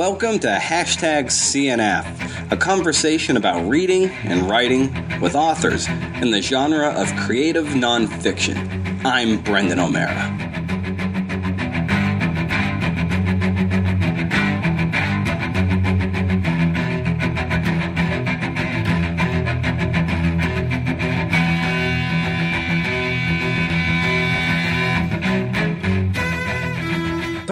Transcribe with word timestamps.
Welcome 0.00 0.38
to 0.38 0.48
Hashtag 0.48 1.26
CNF, 1.26 2.50
a 2.50 2.56
conversation 2.56 3.36
about 3.36 3.68
reading 3.68 4.08
and 4.24 4.48
writing 4.48 4.90
with 5.20 5.34
authors 5.34 5.88
in 6.22 6.30
the 6.30 6.40
genre 6.40 6.88
of 6.88 7.14
creative 7.16 7.66
nonfiction. 7.66 9.04
I'm 9.04 9.42
Brendan 9.42 9.78
O'Meara. 9.78 10.49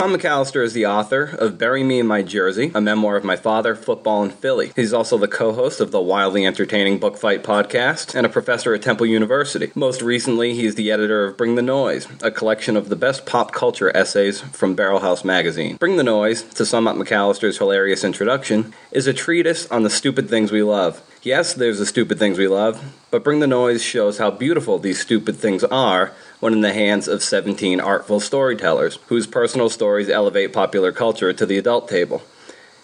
Tom 0.09 0.19
McAllister 0.19 0.65
is 0.65 0.73
the 0.73 0.87
author 0.87 1.25
of 1.25 1.59
Bury 1.59 1.85
Me 1.85 2.01
in 2.01 2.07
My 2.07 2.23
Jersey, 2.23 2.73
a 2.75 2.81
memoir 2.81 3.17
of 3.17 3.25
my 3.25 3.37
father, 3.37 3.75
football, 3.75 4.23
and 4.23 4.33
Philly. 4.33 4.73
He's 4.75 4.95
also 4.95 5.19
the 5.19 5.29
co 5.29 5.53
host 5.53 5.83
of 5.83 5.91
the 5.91 6.01
wildly 6.01 6.47
entertaining 6.47 6.99
Book 6.99 7.19
Fight 7.19 7.43
podcast 7.43 8.15
and 8.15 8.25
a 8.25 8.31
professor 8.31 8.73
at 8.73 8.81
Temple 8.81 9.05
University. 9.05 9.71
Most 9.75 10.01
recently, 10.01 10.55
he's 10.55 10.77
the 10.77 10.91
editor 10.91 11.27
of 11.27 11.37
Bring 11.37 11.57
the 11.57 11.63
Noise, 11.63 12.09
a 12.23 12.31
collection 12.31 12.75
of 12.75 12.89
the 12.89 12.97
best 12.97 13.27
pop 13.27 13.53
culture 13.53 13.95
essays 13.95 14.41
from 14.41 14.75
Barrelhouse 14.75 15.27
magazine. 15.27 15.77
Bring 15.77 15.99
the 15.99 16.03
Noise, 16.03 16.43
to 16.55 16.65
sum 16.65 16.89
up 16.89 16.97
McAllister's 16.97 17.59
hilarious 17.59 18.03
introduction, 18.03 18.73
is 18.91 19.07
a 19.07 19.13
treatise 19.13 19.71
on 19.71 19.83
the 19.83 19.91
stupid 19.91 20.31
things 20.31 20.51
we 20.51 20.63
love. 20.63 21.03
Yes, 21.23 21.53
there's 21.53 21.81
the 21.81 21.85
stupid 21.85 22.19
things 22.19 22.39
we 22.39 22.49
love, 22.49 22.83
but 23.11 23.25
Bring 23.25 23.41
the 23.41 23.47
Noise 23.47 23.83
shows 23.83 24.17
how 24.17 24.31
beautiful 24.31 24.79
these 24.79 25.01
stupid 25.01 25.37
things 25.37 25.65
are 25.65 26.13
when 26.41 26.53
in 26.53 26.61
the 26.61 26.73
hands 26.73 27.09
of 27.09 27.23
17 27.23 27.81
artful 27.81 28.21
storytellers, 28.21 28.99
whose 29.09 29.27
personal 29.27 29.69
stories 29.69 30.09
elevate 30.09 30.53
popular 30.53 30.93
culture 30.93 31.33
to 31.33 31.47
the 31.47 31.59
adult 31.59 31.89
table. 31.89 32.23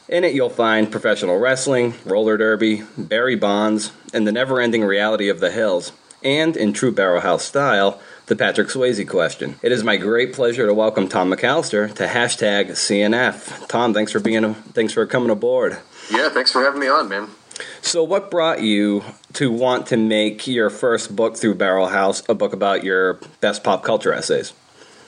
In 0.08 0.24
it, 0.24 0.34
you'll 0.34 0.50
find 0.50 0.92
professional 0.92 1.38
wrestling, 1.38 1.94
roller 2.05 2.36
derby, 2.36 2.83
Barry 2.98 3.36
Bonds, 3.36 3.92
and 4.12 4.27
the 4.27 4.33
never 4.33 4.61
ending 4.61 4.84
reality 4.84 5.28
of 5.28 5.41
the 5.41 5.50
hills, 5.50 5.92
and, 6.22 6.56
in 6.56 6.72
true 6.72 6.92
Barrelhouse 6.92 7.41
style, 7.41 8.00
the 8.27 8.36
Patrick 8.36 8.69
Swayze 8.69 9.06
question. 9.08 9.56
It 9.62 9.72
is 9.72 9.84
my 9.84 9.96
great 9.96 10.33
pleasure 10.33 10.66
to 10.66 10.74
welcome 10.74 11.08
Tom 11.08 11.30
McAllister 11.30 11.94
to 11.94 12.06
hashtag 12.06 12.70
CNF. 12.70 13.68
Tom, 13.68 13.92
thanks 13.92 14.12
for 14.12 14.20
being, 14.20 14.55
thanks 14.55 14.94
for 14.94 15.06
coming 15.06 15.30
aboard. 15.30 15.78
Yeah, 16.11 16.30
thanks 16.30 16.50
for 16.50 16.62
having 16.62 16.80
me 16.80 16.89
on, 16.89 17.08
man. 17.08 17.28
So, 17.83 18.02
what 18.02 18.30
brought 18.30 18.62
you 18.62 19.05
to 19.34 19.50
want 19.50 19.86
to 19.88 19.97
make 19.97 20.47
your 20.47 20.70
first 20.70 21.14
book 21.14 21.36
through 21.36 21.56
Barrelhouse 21.56 22.28
a 22.28 22.34
book 22.34 22.52
about 22.52 22.83
your 22.83 23.14
best 23.41 23.62
pop 23.62 23.84
culture 23.84 24.12
essays? 24.12 24.52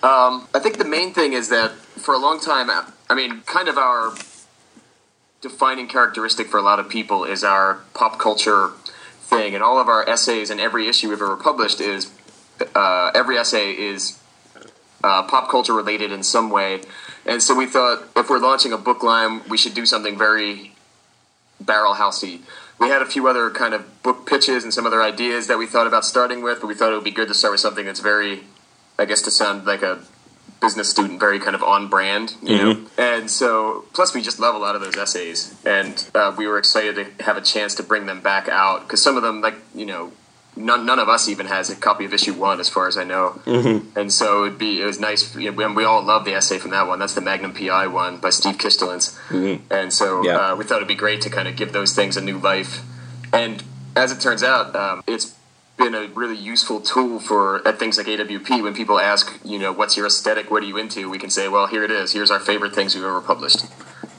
Um, 0.03 0.47
I 0.55 0.61
think 0.61 0.79
the 0.79 0.85
main 0.85 1.13
thing 1.13 1.33
is 1.33 1.49
that 1.49 1.73
for 1.73 2.15
a 2.15 2.19
long 2.19 2.39
time, 2.39 2.71
I 3.11 3.15
mean, 3.15 3.41
kind 3.43 3.69
of 3.69 3.79
our 3.79 4.15
defining 5.41 5.89
characteristic 5.89 6.47
for 6.49 6.59
a 6.59 6.63
lot 6.63 6.79
of 6.79 6.89
people 6.89 7.25
is 7.25 7.43
our 7.43 7.81
pop 7.95 8.19
culture 8.19 8.71
thing, 9.21 9.55
and 9.55 9.65
all 9.65 9.81
of 9.81 9.89
our 9.89 10.09
essays 10.09 10.51
and 10.51 10.61
every 10.61 10.87
issue 10.87 11.09
we've 11.09 11.21
ever 11.21 11.37
published 11.37 11.81
is 11.81 12.13
uh, 12.75 13.11
every 13.15 13.37
essay 13.37 13.73
is 13.73 14.21
uh, 15.03 15.25
pop 15.25 15.51
culture 15.51 15.75
related 15.75 16.13
in 16.13 16.23
some 16.23 16.51
way. 16.51 16.83
And 17.25 17.43
so 17.43 17.55
we 17.55 17.67
thought 17.67 18.05
if 18.17 18.31
we're 18.31 18.39
launching 18.39 18.73
a 18.73 18.79
book 18.79 19.03
line, 19.03 19.43
we 19.49 19.59
should 19.59 19.75
do 19.75 19.87
something 19.87 20.17
very 20.17 20.76
Barrelhousey. 21.63 22.41
We 22.79 22.89
had 22.89 23.01
a 23.01 23.07
few 23.07 23.27
other 23.29 23.51
kind 23.51 23.75
of 23.75 24.03
book 24.03 24.27
pitches 24.27 24.65
and 24.65 24.73
some 24.73 24.87
other 24.87 25.03
ideas 25.03 25.47
that 25.47 25.59
we 25.59 25.67
thought 25.67 25.87
about 25.87 26.05
starting 26.05 26.43
with, 26.43 26.61
but 26.61 26.67
we 26.67 26.75
thought 26.75 26.93
it 26.93 26.97
would 26.97 27.05
be 27.05 27.11
good 27.11 27.29
to 27.29 27.35
start 27.35 27.53
with 27.53 27.61
something 27.61 27.87
that's 27.87 28.01
very, 28.01 28.45
I 28.99 29.07
guess, 29.07 29.23
to 29.23 29.31
sound 29.31 29.65
like 29.65 29.83
a 29.83 30.01
business 30.61 30.91
student, 30.91 31.21
very 31.21 31.39
kind 31.39 31.55
of 31.55 31.63
on 31.63 31.89
brand, 31.89 32.35
you 32.43 32.59
mm-hmm. 32.59 32.83
know. 32.83 32.89
And 32.99 33.31
so, 33.31 33.85
plus, 33.95 34.15
we 34.15 34.23
just 34.23 34.39
love 34.39 34.55
a 34.55 34.59
lot 34.59 34.75
of 34.75 34.83
those 34.83 34.97
essays, 34.97 35.55
and 35.65 36.09
uh, 36.15 36.35
we 36.37 36.47
were 36.47 36.59
excited 36.59 36.95
to 36.97 37.25
have 37.25 37.37
a 37.37 37.41
chance 37.41 37.75
to 37.77 37.83
bring 37.83 38.07
them 38.07 38.21
back 38.21 38.49
out 38.49 38.83
because 38.83 39.03
some 39.03 39.17
of 39.17 39.23
them, 39.23 39.41
like 39.41 39.57
you 39.75 39.87
know, 39.87 40.13
none, 40.57 40.87
none 40.87 40.99
of 40.99 41.09
us 41.09 41.29
even 41.29 41.47
has 41.47 41.71
a 41.71 41.77
copy 41.77 42.05
of 42.05 42.13
issue 42.13 42.33
one, 42.35 42.61
as 42.61 42.69
far 42.69 42.89
as 42.89 42.97
I 42.97 43.05
know. 43.05 43.41
Mm-hmm. 43.45 43.99
And 43.99 44.13
so 44.13 44.45
it'd 44.45 44.59
be 44.59 44.81
it 44.81 44.87
was 44.87 44.99
nice. 44.99 45.35
You 45.37 45.53
know, 45.53 45.73
we 45.73 45.85
all 45.85 46.03
love 46.03 46.25
the 46.25 46.35
essay 46.35 46.59
from 46.59 46.71
that 46.73 46.87
one. 46.87 46.99
That's 46.99 47.15
the 47.15 47.21
Magnum 47.21 47.53
PI 47.53 47.87
one 47.89 48.19
by 48.19 48.31
Steve 48.31 48.57
Kistulentz. 48.57 49.17
Mm-hmm. 49.29 49.73
And 49.73 49.93
so 49.93 50.25
yeah. 50.25 50.53
uh, 50.53 50.57
we 50.57 50.65
thought 50.65 50.77
it'd 50.77 50.89
be 50.89 50.95
great 50.95 51.21
to 51.23 51.31
kind 51.31 51.47
of 51.47 51.57
give 51.57 51.73
those 51.73 51.95
things 51.95 52.17
a 52.17 52.21
new 52.21 52.39
life. 52.39 52.83
And 53.33 53.63
as 53.95 54.13
it 54.13 54.21
turns 54.21 54.43
out, 54.43 54.75
um, 54.75 55.03
it's 55.07 55.37
been 55.77 55.95
a 55.95 56.07
really 56.09 56.37
useful 56.37 56.81
tool 56.81 57.21
for 57.21 57.67
at 57.69 57.79
things 57.79 57.99
like 57.99 58.07
AWP 58.07 58.63
when 58.63 58.75
people 58.75 58.99
ask, 58.99 59.39
you 59.45 59.59
know, 59.59 59.73
what's 59.73 59.97
your 59.97 60.07
aesthetic? 60.07 60.51
What 60.51 60.63
are 60.63 60.67
you 60.67 60.79
into? 60.79 61.11
We 61.11 61.19
can 61.19 61.31
say, 61.31 61.49
well, 61.49 61.67
here 61.67 61.85
it 61.85 61.91
is. 61.91 62.13
Here's 62.13 62.31
our 62.31 62.41
favorite 62.41 62.75
things 62.75 62.95
we've 62.95 63.05
ever 63.05 63.21
published. 63.21 63.67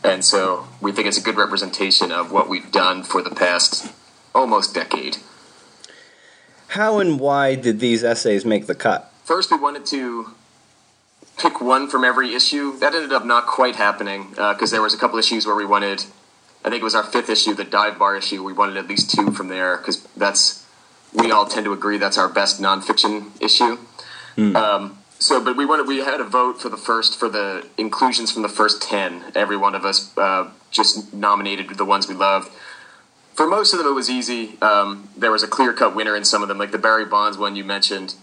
And 0.03 0.23
so 0.23 0.67
we 0.81 0.91
think 0.91 1.07
it's 1.07 1.17
a 1.17 1.21
good 1.21 1.35
representation 1.35 2.11
of 2.11 2.31
what 2.31 2.47
we've 2.47 2.71
done 2.71 3.03
for 3.03 3.23
the 3.23 3.31
past 3.31 3.91
almost 4.35 4.73
decade. 4.75 5.17
How 6.69 6.99
and 6.99 7.19
why 7.19 7.55
did 7.55 7.79
these 7.79 8.03
essays 8.03 8.45
make 8.45 8.67
the 8.67 8.75
cut? 8.75 9.11
First, 9.23 9.51
we 9.51 9.57
wanted 9.57 9.85
to 9.87 10.31
pick 11.37 11.61
one 11.61 11.87
from 11.87 12.03
every 12.03 12.33
issue. 12.33 12.77
That 12.79 12.93
ended 12.93 13.13
up 13.13 13.25
not 13.25 13.45
quite 13.45 13.75
happening 13.75 14.29
because 14.31 14.73
uh, 14.73 14.75
there 14.75 14.81
was 14.81 14.93
a 14.93 14.97
couple 14.97 15.17
issues 15.19 15.45
where 15.45 15.55
we 15.55 15.65
wanted. 15.65 16.05
I 16.65 16.69
think 16.69 16.81
it 16.81 16.83
was 16.83 16.95
our 16.95 17.03
fifth 17.03 17.29
issue, 17.29 17.53
the 17.53 17.63
dive 17.63 17.97
bar 17.97 18.15
issue. 18.15 18.43
We 18.43 18.53
wanted 18.53 18.77
at 18.77 18.87
least 18.87 19.11
two 19.11 19.31
from 19.31 19.47
there 19.47 19.77
because 19.77 20.03
that's 20.17 20.65
we 21.13 21.31
all 21.31 21.45
tend 21.45 21.65
to 21.65 21.73
agree 21.73 21.97
that's 21.97 22.17
our 22.17 22.27
best 22.27 22.61
nonfiction 22.61 23.31
issue. 23.41 23.77
Mm. 24.35 24.55
Um, 24.55 24.97
so, 25.19 25.43
but 25.43 25.55
we 25.55 25.65
wanted 25.65 25.87
we 25.87 25.99
had 25.99 26.19
a 26.19 26.25
vote 26.25 26.61
for 26.61 26.69
the 26.69 26.77
first 26.77 27.17
for 27.17 27.29
the 27.29 27.65
inclusions 27.77 28.31
from 28.31 28.41
the 28.41 28.49
first 28.49 28.81
ten. 28.81 29.23
Every 29.35 29.57
one 29.57 29.73
of 29.73 29.85
us 29.85 30.15
uh, 30.17 30.49
just 30.69 31.13
nominated 31.13 31.69
the 31.77 31.85
ones 31.85 32.07
we 32.07 32.15
loved 32.15 32.51
for 33.37 33.45
most 33.45 33.71
of 33.71 33.77
them, 33.77 33.87
it 33.87 33.93
was 33.93 34.09
easy. 34.09 34.59
Um, 34.63 35.09
there 35.15 35.31
was 35.31 35.43
a 35.43 35.47
clear 35.47 35.71
cut 35.71 35.95
winner 35.95 36.15
in 36.15 36.25
some 36.25 36.41
of 36.41 36.47
them, 36.47 36.57
like 36.57 36.71
the 36.71 36.79
Barry 36.79 37.05
Bonds 37.05 37.37
one 37.37 37.55
you 37.55 37.63
mentioned 37.63 38.15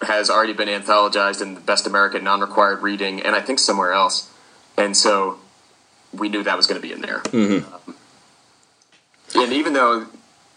has 0.00 0.30
already 0.30 0.54
been 0.54 0.68
anthologized 0.68 1.42
in 1.42 1.54
the 1.54 1.60
Best 1.60 1.86
American 1.86 2.24
Non 2.24 2.40
Required 2.40 2.80
Reading, 2.80 3.20
and 3.20 3.36
I 3.36 3.42
think 3.42 3.58
somewhere 3.58 3.92
else. 3.92 4.32
And 4.78 4.96
so 4.96 5.38
we 6.14 6.30
knew 6.30 6.42
that 6.42 6.56
was 6.56 6.66
going 6.66 6.80
to 6.80 6.86
be 6.86 6.94
in 6.94 7.02
there. 7.02 7.18
Mm-hmm. 7.24 7.74
Um, 7.74 7.96
and 9.34 9.52
even 9.52 9.74
though 9.74 10.06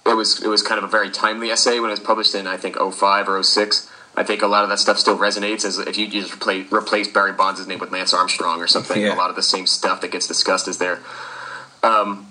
it 0.06 0.16
was 0.16 0.42
it 0.42 0.48
was 0.48 0.64
kind 0.64 0.78
of 0.78 0.86
a 0.86 0.88
very 0.88 1.10
timely 1.10 1.50
essay 1.50 1.82
when 1.82 1.90
it 1.90 1.94
was 1.94 2.00
published 2.00 2.34
in 2.34 2.48
I 2.48 2.56
think 2.56 2.78
05 2.78 3.28
or 3.28 3.44
06, 3.44 3.90
I 4.16 4.24
think 4.24 4.42
a 4.42 4.48
lot 4.48 4.64
of 4.64 4.70
that 4.70 4.80
stuff 4.80 4.98
still 4.98 5.18
resonates 5.18 5.66
as 5.66 5.80
if 5.80 5.98
you 5.98 6.08
just 6.08 6.34
replace, 6.34 6.72
replace 6.72 7.10
Barry 7.10 7.34
Bonds' 7.34 7.68
name 7.68 7.80
with 7.80 7.92
Lance 7.92 8.14
Armstrong 8.14 8.62
or 8.62 8.68
something. 8.68 9.02
Yeah. 9.02 9.14
A 9.14 9.18
lot 9.18 9.30
of 9.30 9.36
the 9.36 9.44
same 9.44 9.68
stuff 9.68 10.00
that 10.00 10.12
gets 10.12 10.28
discussed 10.28 10.70
is 10.70 10.78
there. 10.78 11.02
Um, 11.84 12.27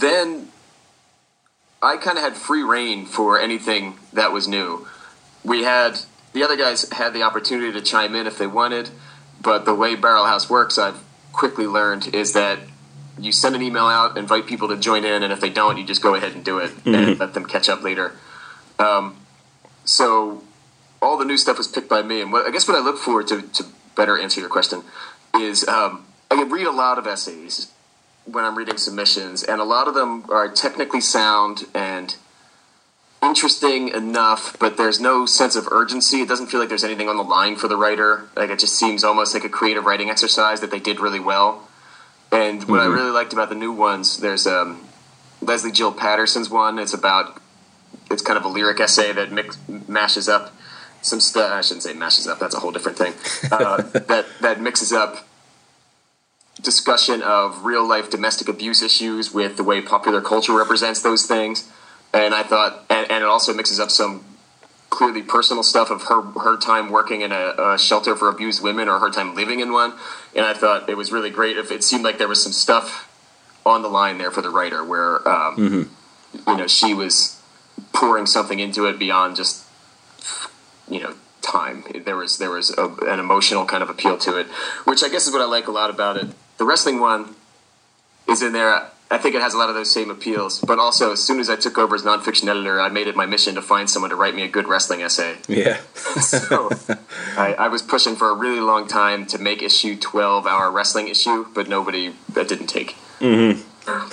then 0.00 0.48
I 1.82 1.96
kind 1.96 2.16
of 2.16 2.24
had 2.24 2.36
free 2.36 2.62
reign 2.62 3.04
for 3.04 3.38
anything 3.38 3.98
that 4.12 4.32
was 4.32 4.48
new. 4.48 4.86
We 5.44 5.64
had 5.64 5.98
the 6.32 6.42
other 6.42 6.56
guys 6.56 6.88
had 6.90 7.12
the 7.12 7.22
opportunity 7.22 7.72
to 7.72 7.80
chime 7.80 8.14
in 8.14 8.26
if 8.26 8.38
they 8.38 8.46
wanted, 8.46 8.90
but 9.40 9.64
the 9.64 9.74
way 9.74 9.96
Barrelhouse 9.96 10.48
works, 10.48 10.78
I've 10.78 11.02
quickly 11.32 11.66
learned 11.66 12.14
is 12.14 12.32
that 12.32 12.58
you 13.18 13.32
send 13.32 13.54
an 13.54 13.62
email 13.62 13.84
out, 13.84 14.16
invite 14.16 14.46
people 14.46 14.68
to 14.68 14.76
join 14.76 15.04
in, 15.04 15.22
and 15.22 15.32
if 15.32 15.40
they 15.40 15.50
don't, 15.50 15.76
you 15.76 15.84
just 15.84 16.02
go 16.02 16.14
ahead 16.14 16.32
and 16.32 16.44
do 16.44 16.58
it 16.58 16.70
mm-hmm. 16.70 16.94
and 16.94 17.20
let 17.20 17.34
them 17.34 17.44
catch 17.44 17.68
up 17.68 17.82
later. 17.82 18.12
Um, 18.78 19.16
so 19.84 20.42
all 21.02 21.18
the 21.18 21.24
new 21.24 21.36
stuff 21.36 21.58
was 21.58 21.68
picked 21.68 21.88
by 21.88 22.02
me, 22.02 22.22
and 22.22 22.32
what, 22.32 22.46
I 22.46 22.50
guess 22.50 22.66
what 22.66 22.76
I 22.76 22.80
look 22.80 22.96
for 22.96 23.22
to, 23.22 23.42
to 23.42 23.64
better 23.94 24.18
answer 24.18 24.40
your 24.40 24.48
question 24.48 24.82
is 25.34 25.66
um, 25.68 26.06
I 26.30 26.36
can 26.36 26.48
read 26.48 26.66
a 26.66 26.72
lot 26.72 26.98
of 26.98 27.06
essays 27.06 27.70
when 28.24 28.44
I'm 28.44 28.56
reading 28.56 28.76
submissions, 28.76 29.42
and 29.42 29.60
a 29.60 29.64
lot 29.64 29.88
of 29.88 29.94
them 29.94 30.24
are 30.30 30.48
technically 30.48 31.00
sound 31.00 31.64
and 31.74 32.14
interesting 33.22 33.88
enough, 33.88 34.56
but 34.58 34.76
there's 34.76 35.00
no 35.00 35.26
sense 35.26 35.54
of 35.54 35.68
urgency. 35.70 36.22
It 36.22 36.28
doesn't 36.28 36.48
feel 36.48 36.60
like 36.60 36.68
there's 36.68 36.84
anything 36.84 37.08
on 37.08 37.16
the 37.16 37.22
line 37.22 37.56
for 37.56 37.68
the 37.68 37.76
writer. 37.76 38.28
Like 38.36 38.50
it 38.50 38.58
just 38.58 38.74
seems 38.76 39.04
almost 39.04 39.32
like 39.34 39.44
a 39.44 39.48
creative 39.48 39.84
writing 39.84 40.10
exercise 40.10 40.60
that 40.60 40.70
they 40.70 40.80
did 40.80 41.00
really 41.00 41.20
well. 41.20 41.68
And 42.32 42.64
what 42.64 42.80
mm-hmm. 42.80 42.92
I 42.92 42.94
really 42.94 43.10
liked 43.10 43.32
about 43.32 43.48
the 43.48 43.54
new 43.54 43.72
ones, 43.72 44.18
there's 44.18 44.46
um, 44.46 44.86
Leslie 45.40 45.72
Jill 45.72 45.92
Patterson's 45.92 46.50
one. 46.50 46.78
It's 46.78 46.94
about 46.94 47.40
it's 48.10 48.22
kind 48.22 48.36
of 48.36 48.44
a 48.44 48.48
lyric 48.48 48.80
essay 48.80 49.12
that 49.12 49.30
mix, 49.30 49.58
mashes 49.86 50.28
up 50.28 50.54
some 51.02 51.20
stuff. 51.20 51.52
I 51.52 51.60
shouldn't 51.60 51.82
say 51.82 51.92
mashes 51.92 52.26
up. 52.26 52.38
That's 52.38 52.54
a 52.54 52.60
whole 52.60 52.72
different 52.72 52.98
thing. 52.98 53.14
Uh, 53.50 53.82
that 53.92 54.26
that 54.40 54.60
mixes 54.60 54.92
up 54.92 55.28
discussion 56.60 57.22
of 57.22 57.64
real 57.64 57.86
life 57.86 58.10
domestic 58.10 58.48
abuse 58.48 58.82
issues 58.82 59.32
with 59.32 59.56
the 59.56 59.64
way 59.64 59.80
popular 59.80 60.20
culture 60.20 60.52
represents 60.52 61.02
those 61.02 61.26
things. 61.26 61.70
And 62.12 62.34
I 62.34 62.42
thought, 62.42 62.84
and, 62.90 63.10
and 63.10 63.24
it 63.24 63.28
also 63.28 63.54
mixes 63.54 63.80
up 63.80 63.90
some 63.90 64.24
clearly 64.90 65.22
personal 65.22 65.62
stuff 65.62 65.90
of 65.90 66.02
her 66.02 66.20
her 66.40 66.58
time 66.58 66.90
working 66.90 67.22
in 67.22 67.32
a, 67.32 67.54
a, 67.58 67.78
shelter 67.78 68.14
for 68.14 68.28
abused 68.28 68.62
women 68.62 68.90
or 68.90 68.98
her 68.98 69.10
time 69.10 69.34
living 69.34 69.60
in 69.60 69.72
one. 69.72 69.94
And 70.36 70.44
I 70.44 70.52
thought 70.52 70.90
it 70.90 70.96
was 70.96 71.10
really 71.10 71.30
great. 71.30 71.56
If 71.56 71.70
it 71.70 71.82
seemed 71.82 72.04
like 72.04 72.18
there 72.18 72.28
was 72.28 72.42
some 72.42 72.52
stuff 72.52 73.08
on 73.64 73.80
the 73.80 73.88
line 73.88 74.18
there 74.18 74.30
for 74.30 74.42
the 74.42 74.50
writer, 74.50 74.84
where 74.84 75.26
um, 75.26 75.56
mm-hmm. 75.56 76.50
you 76.50 76.56
know 76.58 76.66
she 76.66 76.92
was 76.92 77.40
pouring 77.94 78.26
something 78.26 78.60
into 78.60 78.84
it 78.84 78.98
beyond 78.98 79.36
just 79.36 79.64
you 80.90 81.00
know 81.00 81.14
time. 81.40 81.84
There 82.04 82.16
was 82.16 82.36
there 82.36 82.50
was 82.50 82.76
a, 82.76 82.88
an 83.06 83.18
emotional 83.18 83.64
kind 83.64 83.82
of 83.82 83.88
appeal 83.88 84.18
to 84.18 84.36
it, 84.36 84.46
which 84.84 85.02
I 85.02 85.08
guess 85.08 85.26
is 85.26 85.32
what 85.32 85.40
I 85.40 85.46
like 85.46 85.68
a 85.68 85.72
lot 85.72 85.88
about 85.88 86.18
it 86.18 86.28
the 86.58 86.64
wrestling 86.64 87.00
one 87.00 87.34
is 88.28 88.42
in 88.42 88.52
there. 88.52 88.88
I 89.10 89.18
think 89.18 89.34
it 89.34 89.42
has 89.42 89.52
a 89.52 89.58
lot 89.58 89.68
of 89.68 89.74
those 89.74 89.92
same 89.92 90.10
appeals. 90.10 90.60
But 90.60 90.78
also, 90.78 91.12
as 91.12 91.22
soon 91.22 91.38
as 91.38 91.50
I 91.50 91.56
took 91.56 91.76
over 91.76 91.94
as 91.94 92.02
nonfiction 92.02 92.48
editor, 92.48 92.80
I 92.80 92.88
made 92.88 93.08
it 93.08 93.14
my 93.14 93.26
mission 93.26 93.54
to 93.56 93.62
find 93.62 93.90
someone 93.90 94.08
to 94.08 94.16
write 94.16 94.34
me 94.34 94.42
a 94.42 94.48
good 94.48 94.66
wrestling 94.68 95.02
essay. 95.02 95.36
Yeah. 95.48 95.80
so 95.94 96.70
I, 97.36 97.54
I 97.58 97.68
was 97.68 97.82
pushing 97.82 98.16
for 98.16 98.30
a 98.30 98.34
really 98.34 98.60
long 98.60 98.88
time 98.88 99.26
to 99.26 99.38
make 99.38 99.62
issue 99.62 99.98
12 99.98 100.46
our 100.46 100.70
wrestling 100.70 101.08
issue, 101.08 101.46
but 101.54 101.68
nobody, 101.68 102.14
that 102.32 102.48
didn't 102.48 102.68
take. 102.68 102.96
Mm-hmm. 103.20 103.60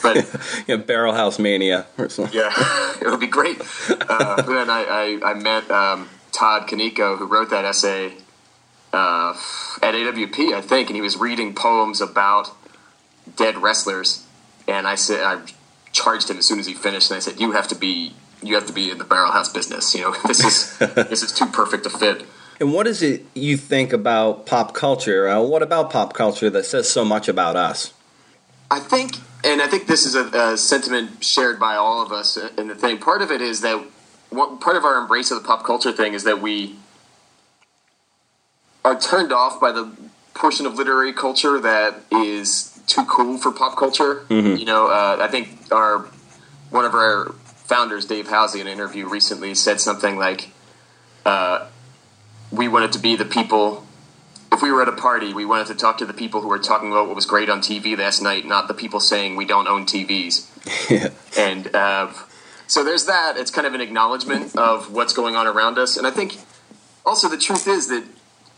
But 0.02 0.66
yeah, 0.68 0.78
Barrel 0.78 1.14
House 1.14 1.40
Mania 1.40 1.86
or 1.98 2.10
something. 2.10 2.38
yeah, 2.38 2.52
it 3.02 3.08
would 3.08 3.20
be 3.22 3.28
great. 3.28 3.62
Uh, 3.90 4.42
then 4.42 4.70
I, 4.70 5.20
I, 5.24 5.32
I 5.32 5.34
met 5.36 5.70
um, 5.72 6.10
Todd 6.32 6.68
Kaneko, 6.68 7.18
who 7.18 7.26
wrote 7.26 7.52
that 7.52 7.64
essay 7.64 8.14
uh, 8.94 9.34
at 9.82 9.94
AWP, 9.94 10.54
I 10.54 10.62
think, 10.62 10.90
and 10.90 10.96
he 10.96 11.02
was 11.02 11.18
reading 11.18 11.54
poems 11.54 12.02
about 12.02 12.52
dead 13.36 13.58
wrestlers. 13.58 14.26
And 14.68 14.88
I 14.88 14.96
said, 14.96 15.24
I 15.24 15.42
charged 15.92 16.30
him 16.30 16.38
as 16.38 16.46
soon 16.46 16.60
as 16.60 16.68
he 16.68 16.74
finished, 16.74 17.10
and 17.12 17.18
I 17.18 17.20
said, 17.20 17.40
"You 17.40 17.52
have 17.52 17.68
to 17.70 17.76
be, 17.76 18.14
you 18.42 18.56
have 18.56 18.68
to 18.68 18.74
be 18.74 18.92
in 18.92 18.98
the 18.98 19.04
Barrelhouse 19.04 19.54
business. 19.54 19.94
You 19.96 20.02
know, 20.02 20.16
this 20.28 20.44
is 20.44 20.78
this 20.96 21.24
is 21.24 21.32
too 21.32 21.48
perfect 21.48 21.86
a 21.86 21.90
fit." 21.90 22.26
And 22.60 22.74
what 22.74 22.88
is 22.88 23.02
it 23.02 23.26
you 23.34 23.56
think 23.56 23.94
about 23.94 24.46
pop 24.46 24.74
culture? 24.74 25.30
Uh, 25.30 25.42
what 25.42 25.62
about 25.62 25.90
pop 25.92 26.14
culture 26.14 26.50
that 26.50 26.66
says 26.66 26.90
so 26.90 27.06
much 27.06 27.30
about 27.30 27.56
us? 27.56 27.94
I 28.70 28.80
think, 28.80 29.16
and 29.46 29.62
I 29.62 29.68
think 29.68 29.88
this 29.88 30.06
is 30.06 30.14
a, 30.14 30.26
a 30.26 30.58
sentiment 30.58 31.24
shared 31.24 31.58
by 31.58 31.76
all 31.76 32.04
of 32.04 32.12
us. 32.12 32.38
In 32.58 32.68
the 32.68 32.76
thing, 32.76 32.98
part 32.98 33.22
of 33.22 33.32
it 33.32 33.42
is 33.42 33.62
that 33.62 33.82
what, 34.30 34.60
part 34.60 34.76
of 34.76 34.84
our 34.84 35.00
embrace 35.00 35.32
of 35.32 35.42
the 35.42 35.48
pop 35.48 35.64
culture 35.64 35.92
thing 35.92 36.14
is 36.14 36.26
that 36.26 36.42
we 36.42 36.76
are 38.84 39.00
turned 39.00 39.32
off 39.32 39.60
by 39.60 39.72
the 39.72 39.92
portion 40.34 40.66
of 40.66 40.76
literary 40.76 41.14
culture 41.14 41.60
that 41.60 42.02
is 42.12 42.80
too 42.88 43.06
cool 43.06 43.38
for 43.38 43.52
pop 43.52 43.78
culture. 43.78 44.26
Mm-hmm. 44.30 44.56
You 44.56 44.66
know, 44.66 44.88
uh, 44.88 45.18
I 45.20 45.28
think 45.28 45.72
our 45.72 46.08
one 46.70 46.86
of 46.86 46.94
our 46.94 47.34
founders, 47.44 48.06
Dave 48.06 48.28
Housley, 48.28 48.62
in 48.62 48.68
an 48.68 48.74
interview 48.74 49.08
recently 49.08 49.54
said 49.56 49.80
something 49.80 50.18
like, 50.18 50.52
uh, 51.26 51.68
"We 52.52 52.68
wanted 52.68 52.92
to 52.94 53.00
be 53.00 53.16
the 53.16 53.26
people." 53.26 53.86
If 54.52 54.64
we 54.64 54.72
were 54.72 54.82
at 54.82 54.88
a 54.88 54.94
party, 54.94 55.32
we 55.32 55.46
wanted 55.46 55.68
to 55.68 55.76
talk 55.76 56.00
to 56.00 56.08
the 56.08 56.14
people 56.14 56.42
who 56.42 56.48
were 56.48 56.58
talking 56.58 56.92
about 56.92 57.06
what 57.06 57.16
was 57.16 57.28
great 57.28 57.52
on 57.52 57.62
TV 57.62 57.96
last 57.96 58.20
night, 58.20 58.46
not 58.48 58.68
the 58.68 58.74
people 58.74 59.00
saying 59.00 59.36
we 59.36 59.46
don't 59.46 59.68
own 59.68 59.86
TVs. 59.86 60.48
yeah. 60.90 61.10
And 61.38 61.74
uh, 61.76 62.12
so 62.66 62.84
there's 62.84 63.06
that. 63.06 63.38
It's 63.38 63.52
kind 63.52 63.68
of 63.68 63.76
an 63.76 63.82
acknowledgement 63.82 64.56
of 64.58 64.92
what's 64.92 65.14
going 65.14 65.36
on 65.36 65.46
around 65.46 65.78
us. 65.78 65.98
And 65.98 66.08
I 66.08 66.12
think 66.12 66.38
also 67.06 67.30
the 67.30 67.38
truth 67.38 67.68
is 67.68 67.90
that 67.90 68.04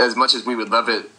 as 0.02 0.16
much 0.16 0.34
as 0.34 0.46
we 0.46 0.56
would 0.56 0.70
love 0.70 0.90
it 0.90 1.10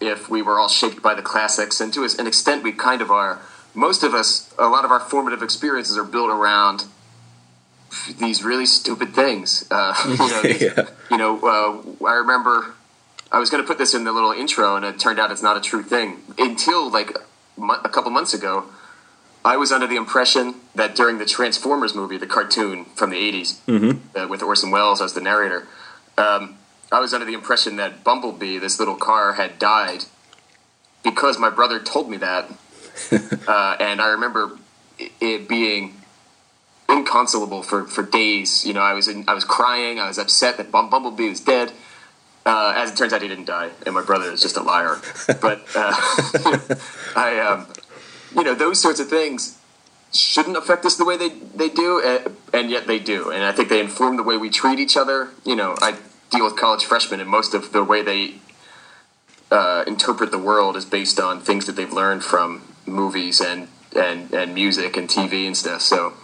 if 0.00 0.28
we 0.28 0.42
were 0.42 0.58
all 0.58 0.68
shaped 0.68 1.02
by 1.02 1.14
the 1.14 1.22
classics, 1.22 1.80
and 1.80 1.92
to 1.94 2.04
an 2.18 2.26
extent 2.26 2.62
we 2.62 2.72
kind 2.72 3.00
of 3.00 3.10
are, 3.10 3.40
most 3.74 4.02
of 4.02 4.12
us, 4.14 4.52
a 4.58 4.68
lot 4.68 4.84
of 4.84 4.90
our 4.90 5.00
formative 5.00 5.42
experiences 5.42 5.96
are 5.96 6.04
built 6.04 6.30
around 6.30 6.84
these 8.18 8.42
really 8.42 8.66
stupid 8.66 9.14
things. 9.14 9.66
Uh, 9.70 9.94
you 10.08 10.16
know, 10.16 10.42
Yeah. 10.60 10.88
you 11.10 11.16
know 11.16 11.40
uh, 12.02 12.06
I 12.06 12.14
remember 12.14 12.74
I 13.32 13.38
was 13.38 13.48
going 13.50 13.62
to 13.62 13.66
put 13.66 13.78
this 13.78 13.94
in 13.94 14.04
the 14.04 14.12
little 14.12 14.32
intro, 14.32 14.76
and 14.76 14.84
it 14.84 14.98
turned 14.98 15.18
out 15.18 15.30
it's 15.30 15.42
not 15.42 15.56
a 15.56 15.60
true 15.60 15.82
thing. 15.82 16.18
Until 16.38 16.90
like 16.90 17.16
a 17.58 17.88
couple 17.88 18.10
months 18.10 18.34
ago, 18.34 18.64
I 19.44 19.56
was 19.56 19.72
under 19.72 19.86
the 19.86 19.96
impression 19.96 20.56
that 20.74 20.94
during 20.94 21.18
the 21.18 21.24
Transformers 21.24 21.94
movie, 21.94 22.18
the 22.18 22.26
cartoon 22.26 22.84
from 22.96 23.10
the 23.10 23.16
80s, 23.16 23.58
uh, 24.14 24.28
with 24.28 24.42
Orson 24.42 24.70
Welles 24.70 25.00
as 25.00 25.12
the 25.14 25.20
narrator, 25.20 25.66
um, 26.18 26.55
I 26.92 27.00
was 27.00 27.12
under 27.12 27.26
the 27.26 27.34
impression 27.34 27.76
that 27.76 28.04
Bumblebee, 28.04 28.58
this 28.58 28.78
little 28.78 28.94
car, 28.94 29.34
had 29.34 29.58
died 29.58 30.04
because 31.02 31.38
my 31.38 31.50
brother 31.50 31.80
told 31.80 32.10
me 32.10 32.16
that. 32.18 32.50
uh, 33.48 33.76
and 33.80 34.00
I 34.00 34.08
remember 34.08 34.58
it- 34.98 35.48
being 35.48 35.94
inconsolable 36.88 37.62
for, 37.62 37.84
for 37.84 38.02
days. 38.02 38.64
You 38.64 38.72
know, 38.74 38.80
I 38.80 38.94
was 38.94 39.08
in, 39.08 39.24
I 39.28 39.34
was 39.34 39.44
crying. 39.44 39.98
I 39.98 40.08
was 40.08 40.18
upset 40.18 40.56
that 40.58 40.70
Bumblebee 40.70 41.28
was 41.28 41.40
dead. 41.40 41.72
Uh, 42.44 42.74
as 42.76 42.92
it 42.92 42.96
turns 42.96 43.12
out, 43.12 43.22
he 43.22 43.26
didn't 43.28 43.46
die, 43.46 43.70
and 43.84 43.92
my 43.92 44.02
brother 44.02 44.30
is 44.30 44.40
just 44.40 44.56
a 44.56 44.62
liar. 44.62 44.98
But 45.40 45.66
uh, 45.74 45.92
I, 47.16 47.40
um, 47.40 47.66
you 48.36 48.44
know, 48.44 48.54
those 48.54 48.80
sorts 48.80 49.00
of 49.00 49.08
things 49.08 49.58
shouldn't 50.14 50.56
affect 50.56 50.84
us 50.84 50.96
the 50.96 51.04
way 51.04 51.16
they 51.16 51.30
they 51.30 51.68
do, 51.68 52.00
uh, 52.00 52.30
and 52.56 52.70
yet 52.70 52.86
they 52.86 53.00
do. 53.00 53.30
And 53.30 53.42
I 53.42 53.50
think 53.50 53.68
they 53.68 53.80
inform 53.80 54.16
the 54.16 54.22
way 54.22 54.36
we 54.36 54.48
treat 54.48 54.78
each 54.78 54.96
other. 54.96 55.30
You 55.44 55.56
know, 55.56 55.74
I 55.82 55.96
deal 56.30 56.44
with 56.44 56.56
college 56.56 56.84
freshmen, 56.84 57.20
and 57.20 57.28
most 57.28 57.54
of 57.54 57.72
the 57.72 57.84
way 57.84 58.02
they 58.02 58.34
uh, 59.50 59.84
interpret 59.86 60.30
the 60.30 60.38
world 60.38 60.76
is 60.76 60.84
based 60.84 61.20
on 61.20 61.40
things 61.40 61.66
that 61.66 61.76
they've 61.76 61.92
learned 61.92 62.24
from 62.24 62.62
movies 62.86 63.40
and 63.40 63.68
and 63.94 64.32
and 64.32 64.54
music 64.54 64.96
and 64.96 65.08
TV 65.08 65.46
and 65.46 65.56
stuff. 65.56 65.82
So. 65.82 66.14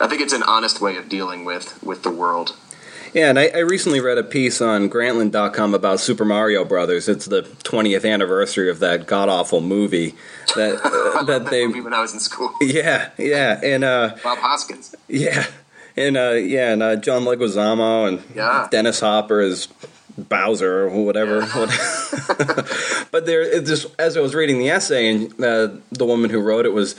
I 0.00 0.08
think 0.08 0.20
it's 0.20 0.32
an 0.32 0.42
honest 0.42 0.80
way 0.80 0.96
of 0.96 1.08
dealing 1.08 1.44
with, 1.44 1.80
with 1.82 2.02
the 2.02 2.10
world. 2.10 2.56
Yeah, 3.12 3.30
and 3.30 3.38
I, 3.38 3.46
I 3.46 3.58
recently 3.58 4.00
read 4.00 4.18
a 4.18 4.24
piece 4.24 4.60
on 4.60 4.90
Grantland.com 4.90 5.72
about 5.72 6.00
Super 6.00 6.24
Mario 6.24 6.64
Brothers. 6.64 7.08
It's 7.08 7.26
the 7.26 7.42
20th 7.42 8.04
anniversary 8.04 8.68
of 8.68 8.80
that 8.80 9.06
god 9.06 9.28
awful 9.28 9.60
movie 9.60 10.16
that 10.56 10.80
uh, 10.84 11.22
that 11.22 11.46
they. 11.46 11.64
movie 11.68 11.80
when 11.80 11.94
I 11.94 12.00
was 12.00 12.12
in 12.12 12.18
school. 12.18 12.52
Yeah, 12.60 13.10
yeah, 13.16 13.60
and 13.62 13.84
uh, 13.84 14.16
Bob 14.24 14.38
Hoskins. 14.38 14.96
yeah, 15.06 15.46
and 15.96 16.16
uh, 16.16 16.32
yeah, 16.32 16.72
and 16.72 16.82
uh, 16.82 16.96
John 16.96 17.22
Leguizamo 17.24 18.08
and 18.08 18.22
Yeah. 18.34 18.68
Dennis 18.70 19.00
Hopper 19.00 19.40
is 19.40 19.68
Bowser 20.16 20.84
or 20.88 21.04
whatever. 21.04 21.40
but 23.10 23.26
there, 23.26 23.60
just 23.62 23.86
as 23.98 24.16
I 24.16 24.20
was 24.20 24.34
reading 24.34 24.58
the 24.58 24.70
essay, 24.70 25.08
and 25.08 25.32
uh, 25.42 25.68
the 25.90 26.04
woman 26.04 26.30
who 26.30 26.40
wrote 26.40 26.66
it 26.66 26.72
was 26.72 26.94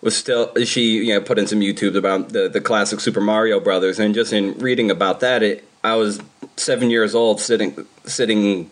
was 0.00 0.16
still 0.16 0.52
she 0.64 1.04
you 1.06 1.14
know 1.14 1.20
put 1.20 1.38
in 1.38 1.46
some 1.46 1.60
YouTube 1.60 1.96
about 1.96 2.30
the 2.30 2.48
the 2.48 2.60
classic 2.60 3.00
Super 3.00 3.20
Mario 3.20 3.60
Brothers, 3.60 3.98
and 3.98 4.14
just 4.14 4.32
in 4.32 4.58
reading 4.58 4.90
about 4.90 5.20
that, 5.20 5.42
it 5.42 5.68
I 5.84 5.94
was 5.94 6.20
seven 6.56 6.90
years 6.90 7.14
old 7.14 7.40
sitting 7.40 7.86
sitting 8.06 8.70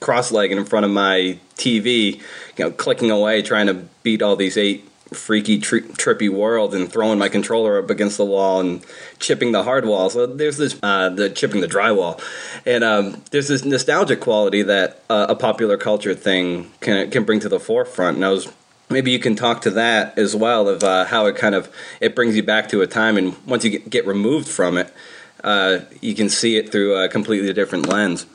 cross-legged 0.00 0.56
in 0.56 0.64
front 0.64 0.84
of 0.86 0.90
my 0.90 1.38
TV, 1.56 2.16
you 2.56 2.64
know, 2.64 2.70
clicking 2.70 3.10
away 3.10 3.42
trying 3.42 3.66
to 3.66 3.74
beat 4.02 4.22
all 4.22 4.34
these 4.34 4.56
eight 4.56 4.88
freaky 5.12 5.58
tri- 5.58 5.80
trippy 5.80 6.28
world 6.28 6.74
and 6.74 6.90
throwing 6.90 7.18
my 7.18 7.28
controller 7.28 7.78
up 7.78 7.90
against 7.90 8.16
the 8.16 8.24
wall 8.24 8.60
and 8.60 8.84
chipping 9.18 9.52
the 9.52 9.64
hard 9.64 9.84
wall. 9.84 10.10
So 10.10 10.26
there's 10.26 10.56
this 10.56 10.78
uh, 10.82 11.08
the 11.08 11.30
chipping 11.30 11.60
the 11.60 11.68
drywall, 11.68 12.22
and 12.64 12.84
um, 12.84 13.22
there's 13.30 13.48
this 13.48 13.64
nostalgic 13.64 14.20
quality 14.20 14.62
that 14.62 15.02
uh, 15.10 15.26
a 15.28 15.34
popular 15.34 15.76
culture 15.76 16.14
thing 16.14 16.70
can 16.80 17.10
can 17.10 17.24
bring 17.24 17.40
to 17.40 17.48
the 17.48 17.60
forefront. 17.60 18.16
And 18.16 18.24
I 18.24 18.30
was 18.30 18.52
maybe 18.88 19.10
you 19.10 19.18
can 19.18 19.36
talk 19.36 19.62
to 19.62 19.70
that 19.70 20.18
as 20.18 20.36
well 20.36 20.68
of 20.68 20.82
uh, 20.82 21.04
how 21.06 21.26
it 21.26 21.36
kind 21.36 21.54
of 21.54 21.68
it 22.00 22.14
brings 22.14 22.36
you 22.36 22.42
back 22.42 22.68
to 22.70 22.82
a 22.82 22.86
time, 22.86 23.16
and 23.16 23.34
once 23.46 23.64
you 23.64 23.70
get, 23.70 23.90
get 23.90 24.06
removed 24.06 24.48
from 24.48 24.78
it, 24.78 24.92
uh, 25.42 25.80
you 26.00 26.14
can 26.14 26.28
see 26.28 26.56
it 26.56 26.70
through 26.70 26.96
a 26.96 27.08
completely 27.08 27.52
different 27.52 27.86
lens. 27.86 28.26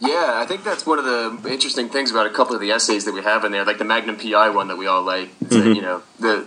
Yeah, 0.00 0.32
I 0.36 0.46
think 0.46 0.64
that's 0.64 0.86
one 0.86 0.98
of 0.98 1.04
the 1.04 1.50
interesting 1.50 1.90
things 1.90 2.10
about 2.10 2.26
a 2.26 2.30
couple 2.30 2.54
of 2.54 2.60
the 2.62 2.70
essays 2.70 3.04
that 3.04 3.12
we 3.12 3.22
have 3.22 3.44
in 3.44 3.52
there, 3.52 3.66
like 3.66 3.76
the 3.76 3.84
Magnum 3.84 4.16
PI 4.16 4.48
one 4.48 4.68
that 4.68 4.78
we 4.78 4.86
all 4.86 5.02
like. 5.02 5.28
It's 5.42 5.50
that, 5.50 5.74
you 5.76 5.82
know, 5.82 6.02
the 6.18 6.46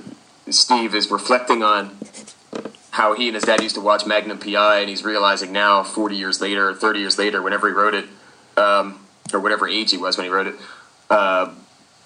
Steve 0.49 0.95
is 0.95 1.11
reflecting 1.11 1.61
on 1.61 1.95
how 2.89 3.13
he 3.13 3.27
and 3.27 3.35
his 3.35 3.43
dad 3.43 3.61
used 3.61 3.75
to 3.75 3.81
watch 3.81 4.07
Magnum 4.07 4.39
PI, 4.39 4.79
and 4.79 4.89
he's 4.89 5.03
realizing 5.03 5.51
now, 5.51 5.83
forty 5.83 6.15
years 6.15 6.41
later, 6.41 6.69
or 6.69 6.73
thirty 6.73 6.99
years 6.99 7.19
later, 7.19 7.43
whenever 7.43 7.67
he 7.67 7.73
wrote 7.73 7.93
it, 7.93 8.05
um, 8.57 9.05
or 9.31 9.39
whatever 9.39 9.67
age 9.67 9.91
he 9.91 9.97
was 9.97 10.17
when 10.17 10.25
he 10.25 10.31
wrote 10.31 10.47
it, 10.47 10.55
uh, 11.11 11.51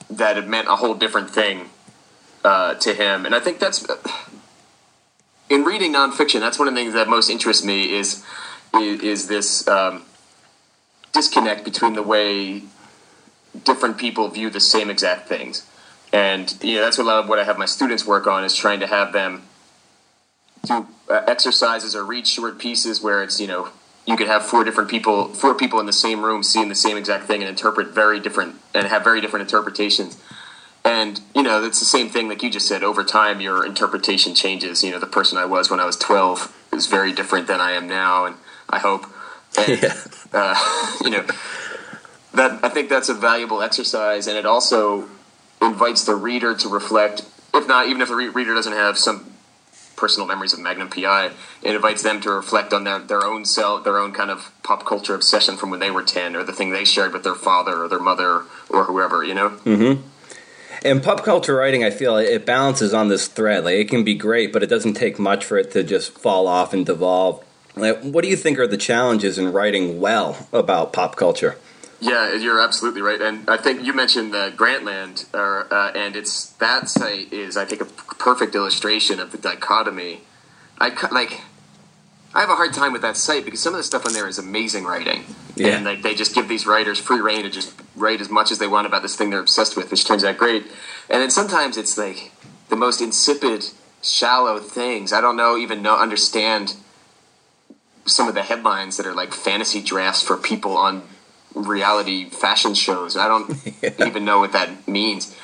that 0.10 0.38
it 0.38 0.48
meant 0.48 0.68
a 0.68 0.76
whole 0.76 0.96
different 0.96 1.30
thing 1.30 1.70
uh, 2.44 2.74
to 2.76 2.94
him. 2.94 3.26
And 3.26 3.34
I 3.34 3.40
think 3.40 3.60
that's 3.60 3.86
in 5.50 5.64
reading 5.64 5.94
nonfiction. 5.94 6.42
That's 6.42 6.60
one 6.60 6.68
of 6.68 6.74
the 6.74 6.80
things 6.80 6.94
that 6.94 7.08
most 7.08 7.30
interests 7.30 7.64
me 7.64 7.94
is 7.96 8.22
is, 8.74 9.02
is 9.02 9.28
this. 9.28 9.66
Um, 9.66 10.04
disconnect 11.14 11.64
between 11.64 11.94
the 11.94 12.04
way 12.04 12.64
different 13.64 13.98
people 13.98 14.28
view 14.30 14.50
the 14.50 14.60
same 14.60 14.90
exact 14.90 15.28
things. 15.28 15.66
And 16.14 16.58
you 16.64 16.76
know, 16.76 16.82
that's 16.82 16.98
a 16.98 17.04
lot 17.04 17.24
of 17.24 17.30
what 17.30 17.40
I 17.40 17.44
have 17.44 17.58
my 17.58 17.66
students 17.66 18.06
work 18.06 18.28
on 18.28 18.44
is 18.44 18.56
trying 18.56 18.80
to 18.80 18.88
have 18.88 19.14
them 19.14 19.44
do 20.66 20.88
uh, 21.10 21.24
exercises 21.28 21.96
or 21.96 22.04
read 22.04 22.28
short 22.28 22.60
pieces 22.60 23.02
where 23.02 23.24
it's 23.24 23.40
you 23.40 23.48
know 23.48 23.70
you 24.06 24.16
could 24.16 24.28
have 24.28 24.46
four 24.46 24.64
different 24.64 24.90
people, 24.90 25.28
four 25.34 25.54
people 25.54 25.80
in 25.82 25.86
the 25.86 25.94
same 25.94 26.24
room 26.24 26.42
seeing 26.42 26.70
the 26.70 26.76
same 26.76 26.96
exact 26.96 27.26
thing 27.26 27.42
and 27.42 27.50
interpret 27.50 27.90
very 27.90 28.20
different 28.22 28.56
and 28.74 28.88
have 28.88 29.04
very 29.04 29.20
different 29.20 29.44
interpretations. 29.44 30.18
And 30.86 31.20
you 31.36 31.44
know, 31.44 31.64
it's 31.64 31.80
the 31.80 31.86
same 31.86 32.10
thing 32.10 32.30
like 32.30 32.42
you 32.42 32.50
just 32.50 32.68
said. 32.68 32.84
Over 32.84 33.04
time, 33.04 33.42
your 33.42 33.66
interpretation 33.66 34.34
changes. 34.34 34.84
You 34.84 34.92
know, 34.92 35.00
the 35.00 35.08
person 35.08 35.38
I 35.38 35.44
was 35.44 35.70
when 35.70 35.82
I 35.82 35.86
was 35.86 35.98
twelve 35.98 36.56
is 36.72 36.88
very 36.88 37.12
different 37.12 37.48
than 37.48 37.60
I 37.60 37.72
am 37.72 37.88
now, 37.88 38.26
and 38.26 38.38
I 38.70 38.80
hope. 38.80 39.06
And, 39.58 39.82
Yeah. 39.84 39.94
Uh, 40.38 40.56
you 41.04 41.10
know, 41.10 41.26
that 42.34 42.64
I 42.64 42.70
think 42.70 42.90
that's 42.90 43.10
a 43.10 43.14
valuable 43.14 43.62
exercise, 43.62 44.28
and 44.28 44.38
it 44.38 44.46
also 44.46 45.10
invites 45.62 46.06
the 46.06 46.16
reader 46.16 46.56
to 46.56 46.70
reflect. 46.70 47.24
If 47.54 47.68
not, 47.68 47.88
even 47.88 48.02
if 48.02 48.10
the 48.10 48.16
re- 48.16 48.30
reader 48.30 48.54
doesn't 48.54 48.74
have 48.74 48.98
some 48.98 49.34
personal 49.96 50.28
memories 50.28 50.54
of 50.54 50.60
Magnum 50.60 50.90
PI, 50.90 51.32
it 51.64 51.76
invites 51.76 52.04
them 52.04 52.22
to 52.22 52.30
reflect 52.32 52.72
on 52.72 52.84
their, 52.84 53.00
their 53.00 53.26
own 53.26 53.46
self, 53.46 53.84
their 53.84 53.98
own 53.98 54.14
kind 54.14 54.30
of 54.30 54.52
pop 54.62 54.86
culture 54.86 55.16
obsession 55.16 55.58
from 55.58 55.72
when 55.72 55.80
they 55.80 55.90
were 55.90 56.04
ten, 56.04 56.36
or 56.36 56.44
the 56.44 56.54
thing 56.54 56.72
they 56.72 56.86
shared 56.86 57.14
with 57.14 57.24
their 57.24 57.36
father 57.36 57.84
or 57.84 57.88
their 57.88 58.00
mother 58.00 58.44
or 58.70 58.84
whoever. 58.84 59.24
You 59.24 59.34
know. 59.34 59.58
in 60.86 61.02
pop 61.02 61.24
culture 61.24 61.56
writing, 61.56 61.84
I 61.84 61.90
feel 61.90 62.18
it 62.18 62.46
balances 62.46 62.94
on 62.94 63.08
this 63.08 63.28
thread. 63.28 63.66
Like 63.66 63.76
it 63.76 63.90
can 63.90 64.04
be 64.04 64.14
great, 64.16 64.54
but 64.54 64.64
it 64.64 64.68
doesn't 64.68 64.94
take 64.94 65.18
much 65.18 65.44
for 65.44 65.58
it 65.58 65.72
to 65.72 65.84
just 65.84 66.12
fall 66.18 66.48
off 66.48 66.74
and 66.74 66.86
devolve. 66.86 67.44
What 67.78 68.24
do 68.24 68.30
you 68.30 68.36
think 68.36 68.60
are 68.60 68.68
the 68.68 68.78
challenges 68.78 69.38
in 69.38 69.52
writing 69.54 70.00
well 70.00 70.48
about 70.52 70.94
pop 70.94 71.16
culture? 71.16 71.58
Yeah, 72.00 72.36
you're 72.36 72.62
absolutely 72.62 73.02
right, 73.02 73.20
and 73.20 73.50
I 73.50 73.58
think 73.58 73.84
you 73.84 73.92
mentioned 73.92 74.32
the 74.32 74.54
Grantland, 74.56 75.26
or, 75.34 75.72
uh, 75.74 75.92
and 75.94 76.16
it's 76.16 76.46
that 76.60 76.90
site 76.90 77.34
is 77.34 77.58
I 77.58 77.66
think 77.66 77.82
a 77.82 77.86
perfect 77.86 78.54
illustration 78.54 79.20
of 79.20 79.32
the 79.32 79.38
dichotomy. 79.40 80.22
I 80.80 80.90
like. 81.12 81.42
I 82.36 82.42
have 82.42 82.50
a 82.52 82.56
hard 82.56 82.74
time 82.74 82.94
with 82.94 83.02
that 83.02 83.18
site 83.18 83.46
because 83.46 83.62
some 83.62 83.74
of 83.74 83.80
the 83.80 83.84
stuff 83.84 84.06
on 84.06 84.14
there 84.14 84.28
is 84.28 84.38
amazing 84.38 84.84
writing, 84.84 85.24
Yeah. 85.56 85.70
and 85.70 85.86
like 85.86 86.04
they 86.04 86.14
just 86.14 86.36
give 86.36 86.48
these 86.48 86.68
writers 86.68 87.00
free 87.00 87.20
reign 87.20 87.44
to 87.44 87.50
just 87.50 87.74
write 87.96 88.22
as 88.22 88.30
much 88.30 88.52
as 88.52 88.60
they 88.60 88.68
want 88.68 88.86
about 88.86 89.02
this 89.02 89.16
thing 89.16 89.32
they're 89.32 89.40
obsessed 89.40 89.76
with, 89.76 89.90
which 89.90 90.06
turns 90.06 90.24
out 90.24 90.38
great. 90.38 90.64
And 91.10 91.22
then 91.22 91.32
sometimes 91.32 91.78
it's 91.78 91.98
like 91.98 92.32
the 92.70 92.76
most 92.76 93.02
insipid, 93.02 93.66
shallow 94.04 94.60
things. 94.60 95.12
I 95.14 95.20
don't 95.22 95.36
know 95.38 95.58
even 95.58 95.82
know 95.82 95.98
understand 95.98 96.76
some 98.08 98.28
of 98.28 98.36
the 98.36 98.44
headlines 98.44 98.98
that 98.98 99.06
are 99.06 99.14
like 99.14 99.34
fantasy 99.34 99.82
drafts 99.82 100.22
for 100.22 100.38
people 100.38 100.78
on 100.78 101.04
reality 101.54 102.30
fashion 102.30 102.74
shows. 102.74 103.18
I 103.18 103.28
don't 103.28 103.52
even 104.08 104.26
know 104.26 104.40
what 104.40 104.54
that 104.54 104.88
means. 104.88 105.36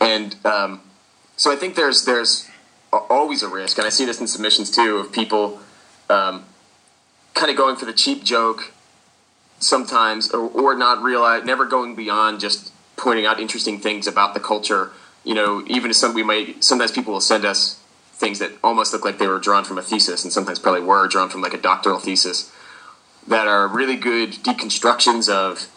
And 0.00 0.36
um, 0.44 0.80
so 1.36 1.52
I 1.52 1.56
think 1.56 1.74
there's 1.74 2.04
there's 2.04 2.48
always 2.92 3.42
a 3.42 3.48
risk, 3.48 3.78
and 3.78 3.86
I 3.86 3.90
see 3.90 4.04
this 4.04 4.20
in 4.20 4.26
submissions 4.26 4.70
too, 4.70 4.96
of 4.98 5.12
people 5.12 5.60
um, 6.08 6.44
kind 7.34 7.50
of 7.50 7.56
going 7.56 7.76
for 7.76 7.84
the 7.84 7.92
cheap 7.92 8.24
joke 8.24 8.72
sometimes, 9.58 10.30
or, 10.30 10.48
or 10.48 10.74
not 10.76 11.02
realize, 11.02 11.44
never 11.44 11.64
going 11.64 11.94
beyond 11.94 12.40
just 12.40 12.72
pointing 12.96 13.26
out 13.26 13.40
interesting 13.40 13.78
things 13.78 14.06
about 14.06 14.34
the 14.34 14.40
culture. 14.40 14.92
You 15.24 15.34
know, 15.34 15.64
even 15.66 15.90
if 15.90 15.96
some 15.96 16.14
we 16.14 16.22
might 16.22 16.62
sometimes 16.62 16.92
people 16.92 17.12
will 17.12 17.20
send 17.20 17.44
us 17.44 17.80
things 18.16 18.38
that 18.38 18.50
almost 18.64 18.92
look 18.92 19.04
like 19.04 19.18
they 19.18 19.26
were 19.26 19.38
drawn 19.38 19.62
from 19.62 19.78
a 19.78 19.82
thesis, 19.82 20.24
and 20.24 20.32
sometimes 20.32 20.58
probably 20.58 20.80
were 20.80 21.06
drawn 21.06 21.28
from 21.28 21.42
like 21.42 21.54
a 21.54 21.58
doctoral 21.58 21.98
thesis 21.98 22.50
that 23.28 23.46
are 23.46 23.68
really 23.68 23.96
good 23.96 24.32
deconstructions 24.32 25.28
of 25.28 25.68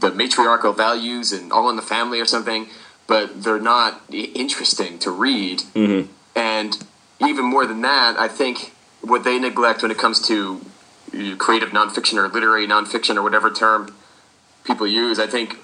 the 0.00 0.10
matriarchal 0.10 0.72
values 0.72 1.32
and 1.32 1.52
all 1.52 1.70
in 1.70 1.76
the 1.76 1.82
family 1.82 2.20
or 2.20 2.26
something, 2.26 2.68
but 3.06 3.42
they're 3.42 3.60
not 3.60 4.02
interesting 4.10 4.98
to 4.98 5.10
read. 5.10 5.60
Mm-hmm. 5.74 6.10
And 6.34 6.76
even 7.20 7.44
more 7.44 7.66
than 7.66 7.82
that, 7.82 8.18
I 8.18 8.28
think 8.28 8.72
what 9.00 9.24
they 9.24 9.38
neglect 9.38 9.82
when 9.82 9.90
it 9.90 9.98
comes 9.98 10.20
to 10.26 10.60
creative 11.38 11.70
nonfiction 11.70 12.18
or 12.18 12.28
literary 12.28 12.66
nonfiction 12.66 13.16
or 13.16 13.22
whatever 13.22 13.50
term 13.50 13.94
people 14.64 14.86
use, 14.86 15.18
I 15.18 15.26
think 15.26 15.58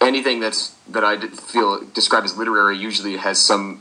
anything 0.00 0.40
that's 0.40 0.74
that 0.88 1.04
I 1.04 1.28
feel 1.28 1.84
described 1.84 2.26
as 2.26 2.36
literary 2.36 2.76
usually 2.76 3.16
has 3.16 3.38
some 3.38 3.80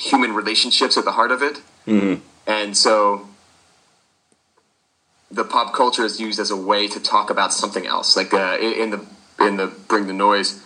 human 0.00 0.32
relationships 0.34 0.96
at 0.96 1.04
the 1.04 1.12
heart 1.12 1.30
of 1.30 1.42
it. 1.42 1.60
Mm-hmm. 1.86 2.22
And 2.46 2.76
so 2.76 3.28
the 5.30 5.44
pop 5.44 5.72
culture 5.74 6.04
is 6.04 6.20
used 6.20 6.40
as 6.40 6.50
a 6.50 6.56
way 6.56 6.88
to 6.88 6.98
talk 7.00 7.30
about 7.30 7.52
something 7.52 7.86
else. 7.86 8.16
Like 8.16 8.32
uh, 8.34 8.56
in, 8.60 8.72
in 8.72 8.90
the 8.90 9.06
in 9.38 9.56
the 9.56 9.68
Bring 9.88 10.06
the 10.06 10.12
Noise, 10.12 10.62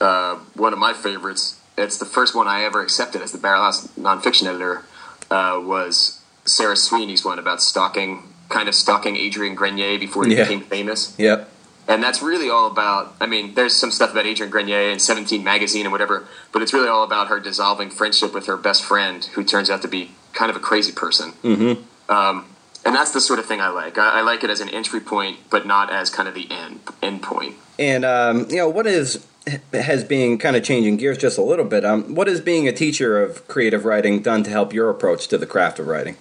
uh, 0.00 0.36
one 0.54 0.72
of 0.72 0.78
my 0.78 0.92
favorites. 0.92 1.56
It's 1.78 1.98
the 1.98 2.04
first 2.04 2.34
one 2.34 2.46
I 2.46 2.64
ever 2.64 2.82
accepted 2.82 3.22
as 3.22 3.32
the 3.32 3.38
Barrelhouse 3.38 3.88
nonfiction 3.98 4.46
editor. 4.46 4.84
Uh, 5.30 5.60
was 5.62 6.20
Sarah 6.44 6.76
Sweeney's 6.76 7.24
one 7.24 7.38
about 7.38 7.62
stalking, 7.62 8.24
kind 8.48 8.68
of 8.68 8.74
stalking 8.74 9.16
Adrian 9.16 9.54
Grenier 9.54 9.98
before 9.98 10.26
he 10.26 10.34
Yeah. 10.34 10.42
became 10.42 10.60
famous. 10.62 11.14
Yep. 11.18 11.48
And 11.90 12.00
that's 12.00 12.22
really 12.22 12.48
all 12.48 12.68
about. 12.68 13.16
I 13.20 13.26
mean, 13.26 13.54
there's 13.54 13.74
some 13.74 13.90
stuff 13.90 14.12
about 14.12 14.24
Adrian 14.24 14.48
Grenier 14.48 14.90
and 14.90 15.02
Seventeen 15.02 15.42
magazine 15.42 15.86
and 15.86 15.90
whatever, 15.90 16.24
but 16.52 16.62
it's 16.62 16.72
really 16.72 16.88
all 16.88 17.02
about 17.02 17.26
her 17.26 17.40
dissolving 17.40 17.90
friendship 17.90 18.32
with 18.32 18.46
her 18.46 18.56
best 18.56 18.84
friend, 18.84 19.24
who 19.34 19.42
turns 19.42 19.68
out 19.68 19.82
to 19.82 19.88
be 19.88 20.12
kind 20.32 20.50
of 20.50 20.56
a 20.56 20.60
crazy 20.60 20.92
person. 20.92 21.32
Mm-hmm. 21.42 21.82
Um, 22.08 22.46
and 22.84 22.94
that's 22.94 23.10
the 23.10 23.20
sort 23.20 23.40
of 23.40 23.46
thing 23.46 23.60
I 23.60 23.70
like. 23.70 23.98
I, 23.98 24.18
I 24.18 24.20
like 24.20 24.44
it 24.44 24.50
as 24.50 24.60
an 24.60 24.68
entry 24.68 25.00
point, 25.00 25.38
but 25.50 25.66
not 25.66 25.92
as 25.92 26.10
kind 26.10 26.28
of 26.28 26.34
the 26.34 26.48
end 26.48 26.78
end 27.02 27.24
point. 27.24 27.56
And 27.76 28.04
um, 28.04 28.46
you 28.48 28.58
know, 28.58 28.68
what 28.68 28.86
is 28.86 29.26
has 29.72 30.04
being 30.04 30.38
kind 30.38 30.54
of 30.54 30.62
changing 30.62 30.96
gears 30.96 31.18
just 31.18 31.38
a 31.38 31.42
little 31.42 31.64
bit? 31.64 31.84
Um, 31.84 32.14
what 32.14 32.28
is 32.28 32.40
being 32.40 32.68
a 32.68 32.72
teacher 32.72 33.20
of 33.20 33.48
creative 33.48 33.84
writing 33.84 34.22
done 34.22 34.44
to 34.44 34.50
help 34.50 34.72
your 34.72 34.90
approach 34.90 35.26
to 35.26 35.38
the 35.38 35.46
craft 35.46 35.80
of 35.80 35.88
writing? 35.88 36.16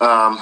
Um, 0.00 0.40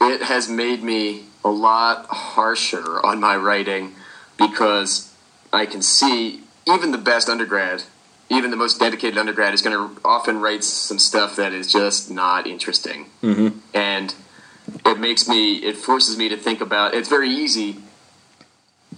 it 0.00 0.22
has 0.22 0.48
made 0.48 0.82
me 0.82 1.24
a 1.44 1.50
lot 1.50 2.06
harsher 2.06 3.04
on 3.04 3.20
my 3.20 3.36
writing 3.36 3.94
because 4.38 5.14
I 5.52 5.66
can 5.66 5.82
see 5.82 6.40
even 6.66 6.92
the 6.92 6.98
best 6.98 7.28
undergrad, 7.28 7.84
even 8.28 8.50
the 8.50 8.56
most 8.56 8.78
dedicated 8.78 9.18
undergrad, 9.18 9.54
is 9.54 9.62
going 9.62 9.76
to 9.76 10.00
often 10.04 10.40
write 10.40 10.64
some 10.64 10.98
stuff 10.98 11.36
that 11.36 11.52
is 11.52 11.70
just 11.70 12.10
not 12.10 12.46
interesting. 12.46 13.06
Mm-hmm. 13.22 13.58
And 13.74 14.14
it 14.84 14.98
makes 14.98 15.28
me, 15.28 15.56
it 15.56 15.76
forces 15.76 16.16
me 16.18 16.28
to 16.28 16.36
think 16.36 16.60
about. 16.60 16.94
It's 16.94 17.08
very 17.08 17.30
easy, 17.30 17.76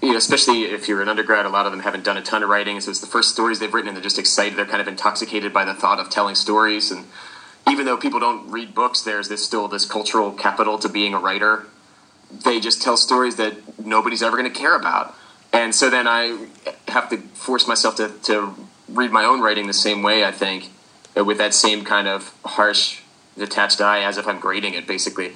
you 0.00 0.12
know, 0.12 0.16
especially 0.16 0.62
if 0.62 0.88
you're 0.88 1.02
an 1.02 1.08
undergrad. 1.08 1.44
A 1.46 1.50
lot 1.50 1.66
of 1.66 1.72
them 1.72 1.82
haven't 1.82 2.04
done 2.04 2.16
a 2.16 2.22
ton 2.22 2.42
of 2.42 2.48
writing, 2.48 2.80
so 2.80 2.90
it's 2.90 3.00
the 3.00 3.06
first 3.06 3.30
stories 3.30 3.58
they've 3.58 3.72
written, 3.72 3.88
and 3.88 3.96
they're 3.96 4.02
just 4.02 4.18
excited. 4.18 4.56
They're 4.56 4.66
kind 4.66 4.80
of 4.80 4.88
intoxicated 4.88 5.52
by 5.52 5.64
the 5.64 5.74
thought 5.74 5.98
of 5.98 6.08
telling 6.08 6.34
stories 6.34 6.90
and 6.90 7.04
even 7.70 7.84
though 7.84 7.96
people 7.96 8.20
don't 8.20 8.50
read 8.50 8.74
books, 8.74 9.02
there's 9.02 9.28
this 9.28 9.44
still 9.44 9.68
this 9.68 9.84
cultural 9.84 10.32
capital 10.32 10.78
to 10.78 10.88
being 10.88 11.14
a 11.14 11.18
writer. 11.18 11.66
They 12.30 12.60
just 12.60 12.82
tell 12.82 12.96
stories 12.96 13.36
that 13.36 13.78
nobody's 13.78 14.22
ever 14.22 14.36
going 14.36 14.50
to 14.50 14.58
care 14.58 14.74
about, 14.74 15.14
and 15.52 15.74
so 15.74 15.90
then 15.90 16.06
I 16.06 16.46
have 16.88 17.08
to 17.10 17.18
force 17.34 17.66
myself 17.66 17.96
to, 17.96 18.12
to 18.24 18.54
read 18.88 19.10
my 19.10 19.24
own 19.24 19.40
writing 19.40 19.66
the 19.66 19.72
same 19.72 20.02
way. 20.02 20.24
I 20.24 20.32
think 20.32 20.70
uh, 21.16 21.24
with 21.24 21.38
that 21.38 21.54
same 21.54 21.84
kind 21.84 22.08
of 22.08 22.34
harsh, 22.44 23.00
detached 23.36 23.80
eye, 23.80 24.02
as 24.02 24.18
if 24.18 24.26
I'm 24.26 24.40
grading 24.40 24.74
it. 24.74 24.86
Basically, 24.86 25.32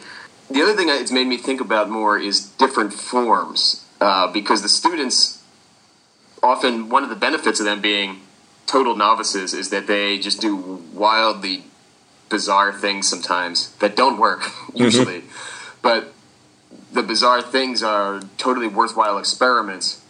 the 0.50 0.62
other 0.62 0.74
thing 0.74 0.88
it's 0.88 1.12
made 1.12 1.26
me 1.26 1.36
think 1.36 1.60
about 1.60 1.88
more 1.88 2.18
is 2.18 2.46
different 2.58 2.92
forms, 2.92 3.84
uh, 4.00 4.30
because 4.30 4.62
the 4.62 4.68
students 4.68 5.42
often 6.42 6.88
one 6.88 7.02
of 7.02 7.08
the 7.08 7.16
benefits 7.16 7.60
of 7.60 7.66
them 7.66 7.80
being 7.80 8.20
total 8.66 8.96
novices 8.96 9.54
is 9.54 9.70
that 9.70 9.86
they 9.86 10.18
just 10.18 10.40
do 10.40 10.56
wildly 10.92 11.64
bizarre 12.28 12.72
things 12.72 13.08
sometimes 13.08 13.70
that 13.76 13.94
don't 13.94 14.18
work 14.18 14.50
usually 14.74 15.22
but 15.82 16.12
the 16.92 17.02
bizarre 17.02 17.42
things 17.42 17.82
are 17.82 18.22
totally 18.38 18.66
worthwhile 18.66 19.18
experiments 19.18 20.01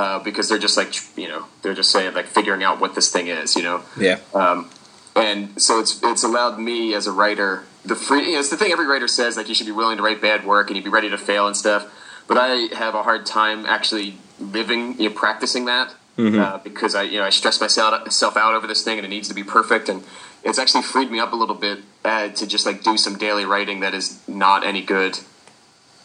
uh, 0.00 0.18
because 0.28 0.48
they're 0.48 0.64
just 0.68 0.76
like 0.76 0.92
you 1.16 1.28
know 1.28 1.42
they're 1.62 1.74
just 1.82 1.90
saying 1.90 2.14
like 2.14 2.26
figuring 2.38 2.62
out 2.62 2.80
what 2.82 2.94
this 2.94 3.08
thing 3.14 3.26
is 3.26 3.56
you 3.58 3.64
know 3.68 3.78
Yeah. 3.98 4.18
um, 4.34 4.70
and 5.16 5.60
so 5.60 5.80
it's 5.82 5.92
it's 6.10 6.22
allowed 6.22 6.58
me 6.70 6.94
as 6.94 7.06
a 7.06 7.12
writer 7.20 7.64
the 7.84 7.96
free. 7.96 8.26
You 8.26 8.32
know, 8.34 8.40
it's 8.40 8.50
the 8.50 8.56
thing 8.56 8.70
every 8.72 8.86
writer 8.86 9.08
says 9.08 9.36
like 9.36 9.48
you 9.48 9.54
should 9.56 9.66
be 9.66 9.72
willing 9.80 9.96
to 9.96 10.02
write 10.02 10.20
bad 10.20 10.44
work 10.44 10.68
and 10.68 10.76
you'd 10.76 10.84
be 10.84 10.90
ready 10.98 11.10
to 11.10 11.18
fail 11.18 11.46
and 11.46 11.56
stuff. 11.56 11.82
But 12.28 12.36
I 12.38 12.68
have 12.76 12.94
a 12.94 13.02
hard 13.02 13.24
time 13.24 13.64
actually 13.66 14.08
living, 14.38 14.82
you 15.00 15.08
know, 15.08 15.14
practicing 15.14 15.64
that 15.66 15.94
uh, 16.18 16.58
because 16.58 16.94
I 16.94 17.02
you 17.12 17.18
know 17.18 17.24
I 17.24 17.30
stress 17.30 17.60
myself 17.60 17.90
myself 18.04 18.36
out 18.36 18.54
over 18.54 18.66
this 18.66 18.82
thing 18.84 18.98
and 18.98 19.06
it 19.06 19.10
needs 19.16 19.28
to 19.28 19.34
be 19.34 19.44
perfect 19.44 19.88
and 19.88 20.02
it's 20.44 20.58
actually 20.58 20.82
freed 20.82 21.10
me 21.10 21.18
up 21.24 21.32
a 21.32 21.36
little 21.36 21.54
bit 21.68 21.78
uh, 22.04 22.28
to 22.28 22.46
just 22.46 22.64
like 22.66 22.82
do 22.84 22.96
some 22.96 23.16
daily 23.18 23.44
writing 23.44 23.80
that 23.80 23.94
is 23.94 24.06
not 24.28 24.64
any 24.64 24.82
good. 24.82 25.18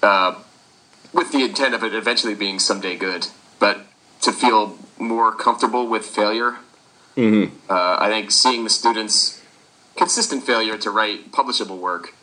Uh, 0.02 0.36
with 1.14 1.32
the 1.32 1.44
intent 1.44 1.74
of 1.76 1.84
it 1.84 1.94
eventually 1.94 2.34
being 2.36 2.58
someday 2.60 2.96
good, 2.96 3.28
but 3.63 3.75
to 4.20 4.32
feel 4.32 4.77
more 5.00 5.32
comfortable 5.46 5.88
with 5.88 6.05
failure 6.05 6.58
uh, 7.17 7.98
I 8.00 8.10
think 8.10 8.32
seeing 8.32 8.63
the 8.63 8.70
students' 8.70 9.41
consistent 9.96 10.43
failure 10.43 10.77
to 10.79 10.89
write 10.89 11.32
publishable 11.32 11.79
work, 11.79 12.15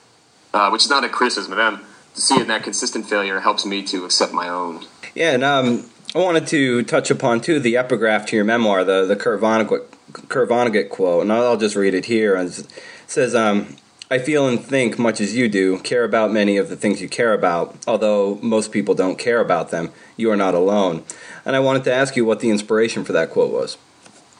uh, 0.52 0.68
which 0.70 0.84
is 0.84 0.90
not 0.90 1.04
a 1.04 1.08
criticism 1.08 1.52
of 1.52 1.58
them, 1.58 1.86
to 2.14 2.20
see 2.20 2.40
in 2.40 2.48
that 2.48 2.64
consistent 2.64 3.06
failure 3.06 3.40
helps 3.40 3.64
me 3.64 3.82
to 3.84 4.04
accept 4.04 4.32
my 4.32 4.48
own. 4.48 4.84
Yeah, 5.14 5.32
and 5.32 5.44
um, 5.44 5.90
I 6.14 6.18
wanted 6.18 6.46
to 6.48 6.82
touch 6.82 7.10
upon 7.10 7.40
too 7.40 7.60
the 7.60 7.76
epigraph 7.76 8.26
to 8.26 8.36
your 8.36 8.44
memoir, 8.44 8.84
the 8.84 9.06
the 9.06 9.16
Kurt 9.16 9.40
Vonnegut, 9.40 9.86
Vonnegut 10.12 10.90
quote, 10.90 11.22
and 11.22 11.32
I'll 11.32 11.56
just 11.56 11.76
read 11.76 11.94
it 11.94 12.06
here. 12.06 12.34
And 12.34 12.48
it 12.50 12.66
says, 13.06 13.34
um, 13.34 13.76
"I 14.10 14.18
feel 14.18 14.46
and 14.48 14.60
think 14.60 14.98
much 14.98 15.20
as 15.20 15.36
you 15.36 15.48
do, 15.48 15.78
care 15.78 16.04
about 16.04 16.32
many 16.32 16.56
of 16.56 16.68
the 16.68 16.76
things 16.76 17.00
you 17.00 17.08
care 17.08 17.32
about. 17.32 17.76
Although 17.86 18.38
most 18.42 18.72
people 18.72 18.94
don't 18.94 19.18
care 19.18 19.40
about 19.40 19.70
them, 19.70 19.90
you 20.16 20.30
are 20.30 20.36
not 20.36 20.54
alone." 20.54 21.04
And 21.44 21.56
I 21.56 21.60
wanted 21.60 21.84
to 21.84 21.92
ask 21.92 22.16
you 22.16 22.24
what 22.24 22.40
the 22.40 22.50
inspiration 22.50 23.04
for 23.04 23.12
that 23.12 23.30
quote 23.30 23.52
was. 23.52 23.76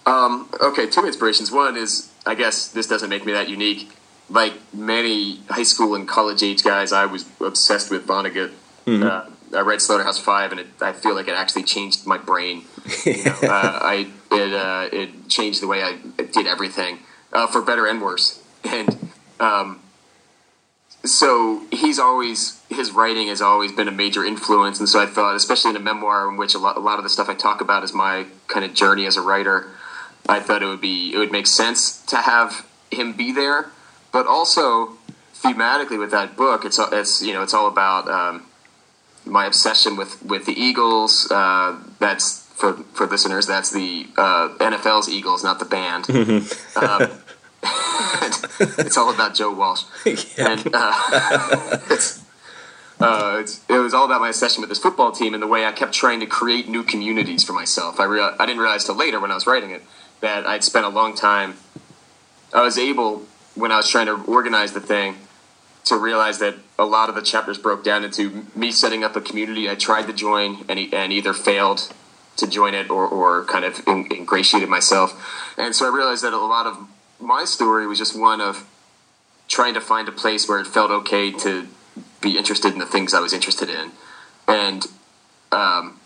Um, 0.06 0.48
okay, 0.60 0.86
two 0.86 1.06
inspirations. 1.06 1.50
One 1.52 1.76
is, 1.76 2.10
I 2.26 2.34
guess 2.34 2.68
this 2.68 2.86
doesn't 2.86 3.10
make 3.10 3.24
me 3.24 3.32
that 3.32 3.48
unique. 3.48 3.90
Like 4.28 4.54
many 4.72 5.40
high 5.48 5.64
school 5.64 5.94
and 5.94 6.06
college 6.06 6.42
age 6.42 6.62
guys, 6.62 6.92
I 6.92 7.06
was 7.06 7.28
obsessed 7.40 7.90
with 7.90 8.06
Vonnegut. 8.06 8.52
Uh, 8.86 9.28
I 9.54 9.60
read 9.60 9.80
Slaughterhouse 9.80 10.18
Five, 10.18 10.52
and 10.52 10.60
it, 10.60 10.66
I 10.80 10.92
feel 10.92 11.14
like 11.14 11.28
it 11.28 11.34
actually 11.34 11.64
changed 11.64 12.06
my 12.06 12.18
brain. 12.18 12.64
You 13.04 13.24
know, 13.24 13.38
uh, 13.42 13.78
I 13.82 14.10
it 14.30 14.54
uh, 14.54 14.88
it 14.92 15.28
changed 15.28 15.62
the 15.62 15.66
way 15.66 15.82
I 15.82 15.98
did 16.22 16.46
everything 16.46 16.98
uh, 17.32 17.46
for 17.46 17.62
better 17.62 17.86
and 17.86 18.00
worse. 18.00 18.42
And 18.64 19.10
um, 19.40 19.80
so 21.04 21.62
he's 21.70 21.98
always 21.98 22.60
his 22.68 22.92
writing 22.92 23.28
has 23.28 23.40
always 23.40 23.72
been 23.72 23.88
a 23.88 23.92
major 23.92 24.24
influence, 24.24 24.78
and 24.78 24.88
so 24.88 25.00
I 25.00 25.06
thought, 25.06 25.34
especially 25.34 25.70
in 25.70 25.76
a 25.76 25.80
memoir 25.80 26.28
in 26.28 26.36
which 26.36 26.54
a 26.54 26.58
lot, 26.58 26.76
a 26.76 26.80
lot 26.80 26.98
of 26.98 27.04
the 27.04 27.10
stuff 27.10 27.28
I 27.28 27.34
talk 27.34 27.60
about 27.60 27.82
is 27.82 27.94
my 27.94 28.26
kind 28.48 28.64
of 28.64 28.74
journey 28.74 29.06
as 29.06 29.16
a 29.16 29.22
writer. 29.22 29.68
I 30.28 30.40
thought 30.40 30.62
it 30.62 30.66
would 30.66 30.80
be 30.80 31.12
it 31.14 31.18
would 31.18 31.32
make 31.32 31.46
sense 31.46 32.04
to 32.06 32.16
have 32.16 32.66
him 32.90 33.14
be 33.14 33.32
there, 33.32 33.70
but 34.12 34.26
also 34.26 34.98
thematically 35.34 35.98
with 35.98 36.10
that 36.10 36.36
book, 36.36 36.64
it's 36.64 36.78
it's 36.78 37.22
you 37.22 37.32
know 37.32 37.42
it's 37.42 37.54
all 37.54 37.66
about 37.66 38.08
um, 38.08 38.46
my 39.24 39.46
obsession 39.46 39.96
with 39.96 40.22
with 40.22 40.44
the 40.44 40.52
Eagles. 40.52 41.30
Uh, 41.30 41.78
that's 41.98 42.46
for 42.54 42.74
for 42.92 43.06
listeners. 43.06 43.46
That's 43.46 43.70
the 43.70 44.06
uh, 44.18 44.50
NFL's 44.58 45.08
Eagles, 45.08 45.42
not 45.42 45.58
the 45.58 45.64
band. 45.64 46.10
um, 46.76 47.10
it's 48.78 48.96
all 48.96 49.12
about 49.12 49.34
Joe 49.34 49.52
Walsh, 49.52 49.84
Yeah. 50.06 50.52
and 50.52 50.70
uh, 50.74 51.78
it's, 51.90 52.22
uh, 53.00 53.38
it's, 53.40 53.64
it 53.68 53.78
was 53.78 53.94
all 53.94 54.04
about 54.04 54.20
my 54.20 54.28
obsession 54.28 54.60
with 54.60 54.68
this 54.68 54.78
football 54.78 55.12
team 55.12 55.34
and 55.34 55.42
the 55.42 55.46
way 55.46 55.64
I 55.64 55.72
kept 55.72 55.92
trying 55.92 56.20
to 56.20 56.26
create 56.26 56.68
new 56.68 56.82
communities 56.82 57.44
for 57.44 57.52
myself. 57.52 57.98
I 58.00 58.04
real, 58.04 58.34
I 58.38 58.46
didn't 58.46 58.60
realize 58.60 58.84
till 58.84 58.96
later 58.96 59.20
when 59.20 59.30
I 59.30 59.34
was 59.34 59.46
writing 59.46 59.70
it 59.70 59.82
that 60.20 60.46
I'd 60.46 60.64
spent 60.64 60.84
a 60.84 60.90
long 60.90 61.14
time. 61.14 61.54
I 62.52 62.62
was 62.62 62.76
able 62.78 63.22
when 63.54 63.72
I 63.72 63.76
was 63.76 63.88
trying 63.88 64.06
to 64.06 64.22
organize 64.24 64.72
the 64.72 64.80
thing 64.80 65.16
to 65.84 65.96
realize 65.96 66.38
that 66.40 66.56
a 66.78 66.84
lot 66.84 67.08
of 67.08 67.14
the 67.14 67.22
chapters 67.22 67.58
broke 67.58 67.82
down 67.82 68.04
into 68.04 68.46
me 68.54 68.70
setting 68.70 69.02
up 69.02 69.16
a 69.16 69.20
community 69.20 69.68
I 69.68 69.74
tried 69.76 70.06
to 70.08 70.12
join 70.12 70.64
and, 70.68 70.78
and 70.92 71.12
either 71.12 71.32
failed 71.32 71.92
to 72.36 72.46
join 72.46 72.74
it 72.74 72.90
or, 72.90 73.06
or 73.06 73.44
kind 73.46 73.64
of 73.64 73.80
ingratiated 73.88 74.68
myself. 74.68 75.54
And 75.56 75.74
so 75.74 75.90
I 75.90 75.94
realized 75.94 76.22
that 76.24 76.32
a 76.32 76.38
lot 76.38 76.66
of 76.66 76.86
my 77.20 77.44
story 77.44 77.86
was 77.86 77.98
just 77.98 78.18
one 78.18 78.40
of 78.40 78.66
trying 79.48 79.74
to 79.74 79.80
find 79.80 80.08
a 80.08 80.12
place 80.12 80.48
where 80.48 80.60
it 80.60 80.66
felt 80.66 80.90
okay 80.90 81.32
to 81.32 81.66
be 82.20 82.38
interested 82.38 82.72
in 82.72 82.78
the 82.78 82.86
things 82.86 83.12
I 83.12 83.20
was 83.20 83.32
interested 83.32 83.68
in. 83.68 83.90
And, 84.46 84.86
um, 85.52 85.98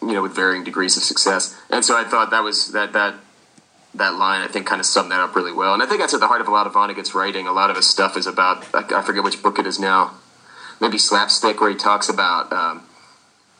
you 0.00 0.12
know, 0.12 0.22
with 0.22 0.34
varying 0.34 0.64
degrees 0.64 0.96
of 0.96 1.02
success. 1.02 1.58
And 1.70 1.84
so 1.84 1.96
I 1.96 2.04
thought 2.04 2.30
that 2.30 2.42
was 2.42 2.72
that, 2.72 2.92
that, 2.92 3.14
that 3.94 4.14
line, 4.14 4.42
I 4.42 4.48
think, 4.48 4.66
kind 4.66 4.80
of 4.80 4.86
summed 4.86 5.10
that 5.10 5.20
up 5.20 5.34
really 5.34 5.52
well. 5.52 5.74
And 5.74 5.82
I 5.82 5.86
think 5.86 6.00
that's 6.00 6.14
at 6.14 6.20
the 6.20 6.28
heart 6.28 6.40
of 6.40 6.48
a 6.48 6.50
lot 6.50 6.66
of 6.66 6.72
Vonnegut's 6.72 7.14
writing. 7.14 7.46
A 7.46 7.52
lot 7.52 7.70
of 7.70 7.76
his 7.76 7.88
stuff 7.88 8.16
is 8.16 8.26
about, 8.26 8.66
I 8.74 9.02
forget 9.02 9.24
which 9.24 9.42
book 9.42 9.58
it 9.58 9.66
is 9.66 9.78
now, 9.78 10.12
maybe 10.80 10.98
Slapstick, 10.98 11.60
where 11.60 11.70
he 11.70 11.76
talks 11.76 12.08
about, 12.08 12.52
um, 12.52 12.82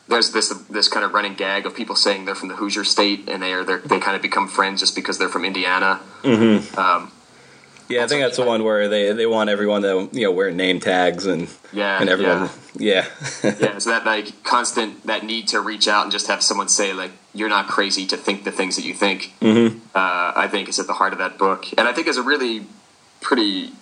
there's 0.08 0.32
this 0.32 0.48
this 0.70 0.88
kind 0.88 1.04
of 1.04 1.12
running 1.12 1.34
gag 1.34 1.66
of 1.66 1.74
people 1.74 1.94
saying 1.94 2.24
they're 2.24 2.34
from 2.34 2.48
the 2.48 2.56
Hoosier 2.56 2.84
State 2.84 3.28
and 3.28 3.42
they 3.42 3.52
are 3.52 3.64
they're, 3.64 3.80
kind 3.80 4.16
of 4.16 4.22
become 4.22 4.48
friends 4.48 4.80
just 4.80 4.94
because 4.94 5.18
they're 5.18 5.28
from 5.28 5.44
Indiana. 5.44 6.00
Um, 6.76 7.12
Yeah, 7.88 8.04
I 8.04 8.06
think 8.06 8.20
that's 8.20 8.36
the 8.36 8.44
one 8.44 8.64
where 8.64 8.86
they, 8.86 9.12
they 9.12 9.24
want 9.24 9.48
everyone 9.48 9.80
to 9.82 10.08
you 10.12 10.24
know 10.24 10.32
wear 10.32 10.50
name 10.50 10.80
tags 10.80 11.26
and 11.26 11.48
Yeah, 11.72 12.00
and 12.00 12.08
everyone 12.08 12.50
yeah 12.76 13.06
yeah, 13.44 13.78
so 13.78 13.90
that 13.90 14.04
like 14.04 14.42
constant 14.44 15.06
that 15.06 15.24
need 15.24 15.48
to 15.48 15.60
reach 15.60 15.88
out 15.88 16.02
and 16.04 16.12
just 16.12 16.26
have 16.26 16.42
someone 16.42 16.68
say 16.68 16.92
like 16.92 17.12
you're 17.34 17.48
not 17.48 17.68
crazy 17.68 18.06
to 18.06 18.16
think 18.16 18.44
the 18.44 18.52
things 18.52 18.76
that 18.76 18.84
you 18.84 18.94
think. 18.94 19.32
Mm-hmm. 19.40 19.78
Uh, 19.94 20.32
I 20.34 20.48
think 20.50 20.68
is 20.68 20.78
at 20.78 20.86
the 20.86 20.94
heart 20.94 21.12
of 21.12 21.18
that 21.18 21.38
book, 21.38 21.66
and 21.76 21.86
I 21.86 21.92
think 21.92 22.08
is 22.08 22.16
a 22.16 22.22
really 22.22 22.66
pretty 23.20 23.72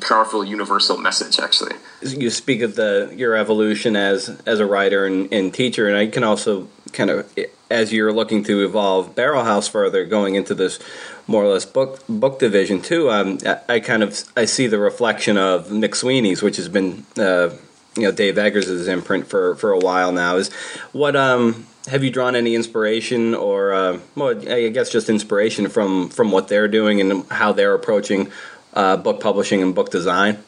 powerful 0.00 0.44
universal 0.44 0.96
message 0.96 1.38
actually. 1.38 1.76
you 2.02 2.30
speak 2.30 2.62
of 2.62 2.76
the 2.76 3.12
your 3.16 3.36
evolution 3.36 3.96
as 3.96 4.40
as 4.46 4.60
a 4.60 4.66
writer 4.66 5.06
and, 5.06 5.32
and 5.32 5.52
teacher, 5.52 5.88
and 5.88 5.96
I 5.96 6.06
can 6.06 6.24
also 6.24 6.68
kind 6.92 7.10
of 7.10 7.32
as 7.70 7.92
you're 7.92 8.12
looking 8.12 8.42
to 8.44 8.64
evolve 8.64 9.14
Barrelhouse 9.14 9.70
further, 9.70 10.04
going 10.04 10.34
into 10.34 10.54
this 10.54 10.78
more 11.26 11.44
or 11.44 11.48
less 11.48 11.64
book 11.64 12.00
book 12.08 12.38
division 12.38 12.82
too. 12.82 13.10
Um, 13.10 13.38
I, 13.46 13.60
I 13.68 13.80
kind 13.80 14.02
of 14.02 14.24
I 14.36 14.44
see 14.44 14.66
the 14.66 14.78
reflection 14.78 15.36
of 15.36 15.68
McSweeney's 15.68 16.42
which 16.42 16.56
has 16.56 16.68
been 16.68 17.06
uh, 17.16 17.50
you 17.96 18.02
know 18.02 18.12
Dave 18.12 18.38
Eggers' 18.38 18.88
imprint 18.88 19.26
for 19.26 19.54
for 19.56 19.72
a 19.72 19.78
while 19.78 20.12
now. 20.12 20.36
Is 20.36 20.52
what 20.92 21.16
um 21.16 21.66
have 21.88 22.04
you 22.04 22.10
drawn 22.10 22.36
any 22.36 22.54
inspiration 22.54 23.34
or 23.34 23.72
uh, 23.72 23.98
well 24.16 24.30
I 24.50 24.68
guess 24.68 24.90
just 24.90 25.08
inspiration 25.08 25.68
from 25.68 26.08
from 26.08 26.32
what 26.32 26.48
they're 26.48 26.68
doing 26.68 27.00
and 27.00 27.24
how 27.30 27.52
they're 27.52 27.74
approaching 27.74 28.30
uh, 28.74 28.96
book 28.96 29.20
publishing 29.20 29.62
and 29.62 29.74
book 29.74 29.90
design? 29.90 30.38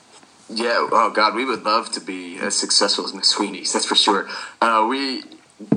Yeah. 0.49 0.89
Oh 0.93 1.11
God, 1.15 1.35
we 1.35 1.45
would 1.45 1.63
love 1.65 1.91
to 1.93 2.01
be 2.01 2.39
as 2.39 2.55
successful 2.55 3.05
as 3.05 3.13
McSweeney's. 3.13 3.73
That's 3.73 3.87
for 3.87 3.95
sure. 3.95 4.29
Uh, 4.61 4.87
we 4.89 5.23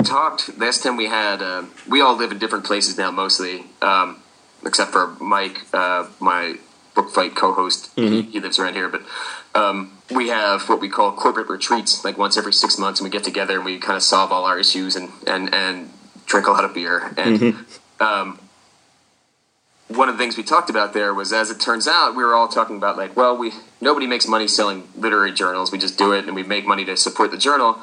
talked 0.04 0.58
last 0.58 0.84
time 0.84 0.98
we 0.98 1.08
had. 1.08 1.42
Uh, 1.42 1.64
we 1.88 2.02
all 2.02 2.16
live 2.16 2.32
in 2.32 2.40
different 2.40 2.66
places 2.66 2.98
now, 2.98 3.12
mostly, 3.12 3.66
um, 3.82 4.22
except 4.66 4.92
for 4.92 5.16
Mike, 5.22 5.62
uh, 5.74 6.08
my 6.20 6.56
book 6.94 7.12
fight 7.14 7.36
co-host. 7.36 7.92
He, 7.96 8.22
he 8.24 8.40
lives 8.40 8.58
around 8.58 8.74
here, 8.74 8.90
but 8.90 9.02
um, 9.54 9.98
we 10.12 10.30
have 10.30 10.68
what 10.68 10.80
we 10.80 10.90
call 10.90 11.12
corporate 11.14 11.50
retreats, 11.50 12.04
like 12.04 12.18
once 12.18 12.38
every 12.38 12.54
six 12.54 12.78
months, 12.78 13.00
and 13.00 13.06
we 13.06 13.12
get 13.12 13.24
together 13.24 13.56
and 13.56 13.66
we 13.66 13.78
kind 13.80 13.96
of 13.96 14.04
solve 14.04 14.32
all 14.32 14.46
our 14.46 14.60
issues 14.60 14.96
and 14.96 15.10
and 15.28 15.54
and 15.54 15.92
drink 16.26 16.48
a 16.48 16.52
lot 16.52 16.66
of 16.66 16.74
beer. 16.74 17.14
And 17.18 17.56
um, 18.00 18.40
one 19.88 20.10
of 20.10 20.18
the 20.18 20.24
things 20.24 20.36
we 20.36 20.44
talked 20.44 20.70
about 20.70 20.94
there 20.94 21.14
was, 21.14 21.32
as 21.32 21.52
it 21.52 21.60
turns 21.60 21.88
out, 21.88 22.16
we 22.16 22.24
were 22.24 22.34
all 22.34 22.48
talking 22.48 22.78
about 22.78 22.98
like, 22.98 23.16
well, 23.16 23.38
we 23.38 23.52
nobody 23.82 24.08
makes 24.08 24.28
money 24.28 24.48
selling 24.48 24.88
literary 24.96 25.32
journals. 25.32 25.72
We 25.72 25.78
just 25.78 25.98
do 25.98 26.12
it, 26.12 26.26
and 26.26 26.36
we 26.36 26.44
make 26.44 26.66
money 26.66 26.86
to 26.86 26.98
support 26.98 27.32
the 27.32 27.38
journal. 27.38 27.78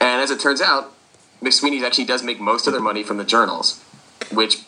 And 0.00 0.22
as 0.22 0.30
it 0.30 0.40
turns 0.40 0.60
out, 0.60 0.92
McSweeney's 1.42 1.82
actually 1.82 2.04
does 2.04 2.22
make 2.22 2.40
most 2.40 2.66
of 2.66 2.72
their 2.72 2.82
money 2.82 3.02
from 3.02 3.16
the 3.16 3.24
journals, 3.24 3.82
which 4.32 4.58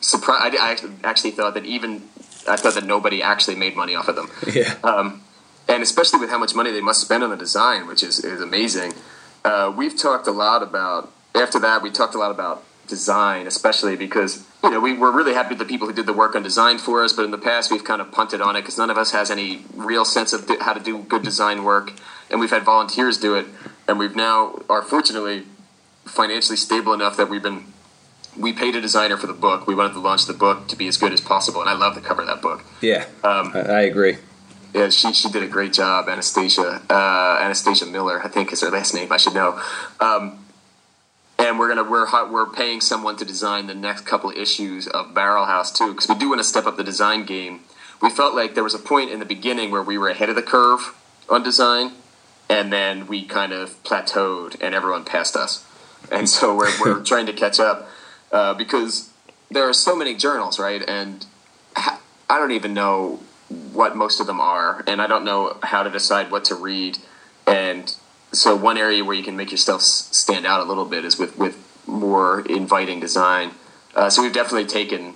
surprised. 0.00 0.56
I, 0.56 0.66
I 0.68 0.70
actually, 0.72 0.92
actually 1.04 1.30
thought 1.32 1.54
that 1.54 1.64
even 1.64 2.02
I 2.48 2.56
thought 2.56 2.74
that 2.74 2.84
nobody 2.84 3.22
actually 3.22 3.56
made 3.56 3.76
money 3.76 3.94
off 3.94 4.08
of 4.08 4.16
them 4.16 4.30
Yeah. 4.54 4.74
um, 4.84 5.22
and 5.68 5.82
especially 5.82 6.20
with 6.20 6.28
how 6.30 6.38
much 6.38 6.54
money 6.54 6.70
they 6.70 6.82
must 6.82 7.00
spend 7.00 7.22
on 7.22 7.30
the 7.30 7.36
design, 7.36 7.86
which 7.86 8.02
is, 8.02 8.22
is 8.22 8.42
amazing. 8.42 8.92
Uh, 9.44 9.72
we've 9.74 9.96
talked 9.98 10.26
a 10.26 10.30
lot 10.30 10.62
about 10.62 11.10
after 11.34 11.58
that. 11.60 11.82
We 11.82 11.90
talked 11.90 12.14
a 12.14 12.18
lot 12.18 12.30
about 12.30 12.62
design, 12.86 13.46
especially 13.46 13.96
because 13.96 14.44
you 14.62 14.70
know 14.70 14.80
we 14.80 14.92
were 14.92 15.10
really 15.12 15.34
happy 15.34 15.50
with 15.50 15.58
the 15.58 15.64
people 15.64 15.86
who 15.86 15.92
did 15.94 16.06
the 16.06 16.12
work 16.12 16.34
on 16.34 16.42
design 16.42 16.78
for 16.78 17.02
us. 17.04 17.12
But 17.12 17.24
in 17.24 17.30
the 17.30 17.38
past, 17.38 17.70
we've 17.70 17.84
kind 17.84 18.00
of 18.00 18.10
punted 18.12 18.40
on 18.40 18.56
it 18.56 18.62
because 18.62 18.78
none 18.78 18.90
of 18.90 18.98
us 18.98 19.12
has 19.12 19.30
any 19.30 19.64
real 19.74 20.04
sense 20.04 20.32
of 20.32 20.48
how 20.60 20.72
to 20.72 20.80
do 20.80 21.02
good 21.02 21.22
design 21.22 21.64
work, 21.64 21.92
and 22.30 22.40
we've 22.40 22.50
had 22.50 22.62
volunteers 22.62 23.18
do 23.18 23.34
it. 23.34 23.46
And 23.86 23.98
we've 23.98 24.16
now 24.16 24.62
are 24.70 24.82
fortunately 24.82 25.44
financially 26.04 26.56
stable 26.56 26.94
enough 26.94 27.16
that 27.16 27.28
we've 27.28 27.42
been 27.42 27.64
we 28.36 28.52
paid 28.52 28.74
a 28.74 28.80
designer 28.80 29.16
for 29.16 29.26
the 29.26 29.32
book. 29.32 29.66
We 29.66 29.74
wanted 29.74 29.92
to 29.94 30.00
launch 30.00 30.26
the 30.26 30.32
book 30.32 30.68
to 30.68 30.76
be 30.76 30.88
as 30.88 30.96
good 30.96 31.12
as 31.12 31.20
possible, 31.20 31.60
and 31.60 31.70
I 31.70 31.74
love 31.74 31.94
the 31.94 32.00
cover 32.00 32.22
of 32.22 32.28
that 32.28 32.42
book. 32.42 32.64
Yeah, 32.80 33.06
Um, 33.22 33.52
I, 33.54 33.82
agree. 33.82 34.18
Yeah, 34.74 34.88
she 34.88 35.12
she 35.12 35.30
did 35.30 35.42
a 35.42 35.46
great 35.46 35.72
job, 35.72 36.08
Anastasia. 36.08 36.82
Uh, 36.90 37.38
Anastasia 37.40 37.86
Miller, 37.86 38.20
I 38.24 38.28
think 38.28 38.52
is 38.52 38.60
her 38.62 38.70
last 38.70 38.92
name. 38.94 39.12
I 39.12 39.18
should 39.18 39.34
know. 39.34 39.60
Um, 40.00 40.43
and 41.44 41.58
we're 41.58 41.68
gonna 41.68 41.84
we're 41.84 42.06
we're 42.30 42.46
paying 42.46 42.80
someone 42.80 43.16
to 43.16 43.24
design 43.24 43.66
the 43.66 43.74
next 43.74 44.06
couple 44.06 44.30
of 44.30 44.36
issues 44.36 44.86
of 44.88 45.12
Barrelhouse 45.12 45.76
too, 45.76 45.92
because 45.92 46.08
we 46.08 46.14
do 46.14 46.30
want 46.30 46.40
to 46.40 46.44
step 46.44 46.64
up 46.64 46.76
the 46.76 46.84
design 46.84 47.24
game. 47.24 47.60
We 48.00 48.10
felt 48.10 48.34
like 48.34 48.54
there 48.54 48.64
was 48.64 48.74
a 48.74 48.78
point 48.78 49.10
in 49.10 49.18
the 49.18 49.26
beginning 49.26 49.70
where 49.70 49.82
we 49.82 49.98
were 49.98 50.08
ahead 50.08 50.30
of 50.30 50.36
the 50.36 50.42
curve 50.42 50.94
on 51.28 51.42
design, 51.42 51.92
and 52.48 52.72
then 52.72 53.06
we 53.06 53.24
kind 53.26 53.52
of 53.52 53.82
plateaued, 53.84 54.56
and 54.60 54.74
everyone 54.74 55.04
passed 55.04 55.36
us. 55.36 55.66
And 56.10 56.28
so 56.28 56.56
we're 56.56 56.72
we're 56.80 57.02
trying 57.12 57.26
to 57.26 57.32
catch 57.32 57.60
up 57.60 57.88
uh, 58.32 58.54
because 58.54 59.10
there 59.50 59.68
are 59.68 59.74
so 59.74 59.94
many 59.94 60.14
journals, 60.14 60.58
right? 60.58 60.82
And 60.88 61.26
I 61.76 62.38
don't 62.38 62.52
even 62.52 62.72
know 62.72 63.20
what 63.72 63.96
most 63.96 64.18
of 64.18 64.26
them 64.26 64.40
are, 64.40 64.82
and 64.86 65.02
I 65.02 65.06
don't 65.06 65.24
know 65.24 65.58
how 65.62 65.82
to 65.82 65.90
decide 65.90 66.30
what 66.30 66.46
to 66.46 66.54
read. 66.54 66.98
And 67.46 67.94
so, 68.36 68.56
one 68.56 68.78
area 68.78 69.04
where 69.04 69.14
you 69.14 69.22
can 69.22 69.36
make 69.36 69.50
yourself 69.50 69.82
stand 69.82 70.46
out 70.46 70.60
a 70.60 70.64
little 70.64 70.84
bit 70.84 71.04
is 71.04 71.18
with 71.18 71.36
with 71.38 71.56
more 71.86 72.40
inviting 72.48 73.00
design. 73.00 73.50
Uh, 73.94 74.10
so 74.10 74.22
we've 74.22 74.32
definitely 74.32 74.66
taken 74.66 75.14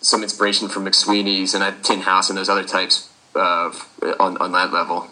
some 0.00 0.22
inspiration 0.22 0.68
from 0.68 0.84
McSweeney's 0.84 1.54
and 1.54 1.62
uh, 1.62 1.72
Tin 1.82 2.00
House 2.00 2.28
and 2.28 2.36
those 2.36 2.48
other 2.48 2.64
types 2.64 3.08
uh, 3.34 3.72
on 4.20 4.36
on 4.38 4.52
that 4.52 4.72
level. 4.72 5.08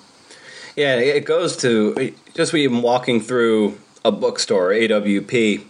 Yeah, 0.77 0.97
it 0.97 1.27
goes 1.27 1.57
to 1.59 2.15
just 2.35 2.55
even 2.55 2.81
walking 2.81 3.21
through 3.21 3.79
a 4.05 4.11
bookstore, 4.11 4.71
AWP, 4.71 5.65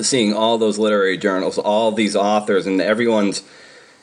seeing 0.00 0.34
all 0.34 0.58
those 0.58 0.76
literary 0.76 1.16
journals, 1.16 1.56
all 1.56 1.92
these 1.92 2.16
authors, 2.16 2.66
and 2.66 2.80
everyone's. 2.80 3.42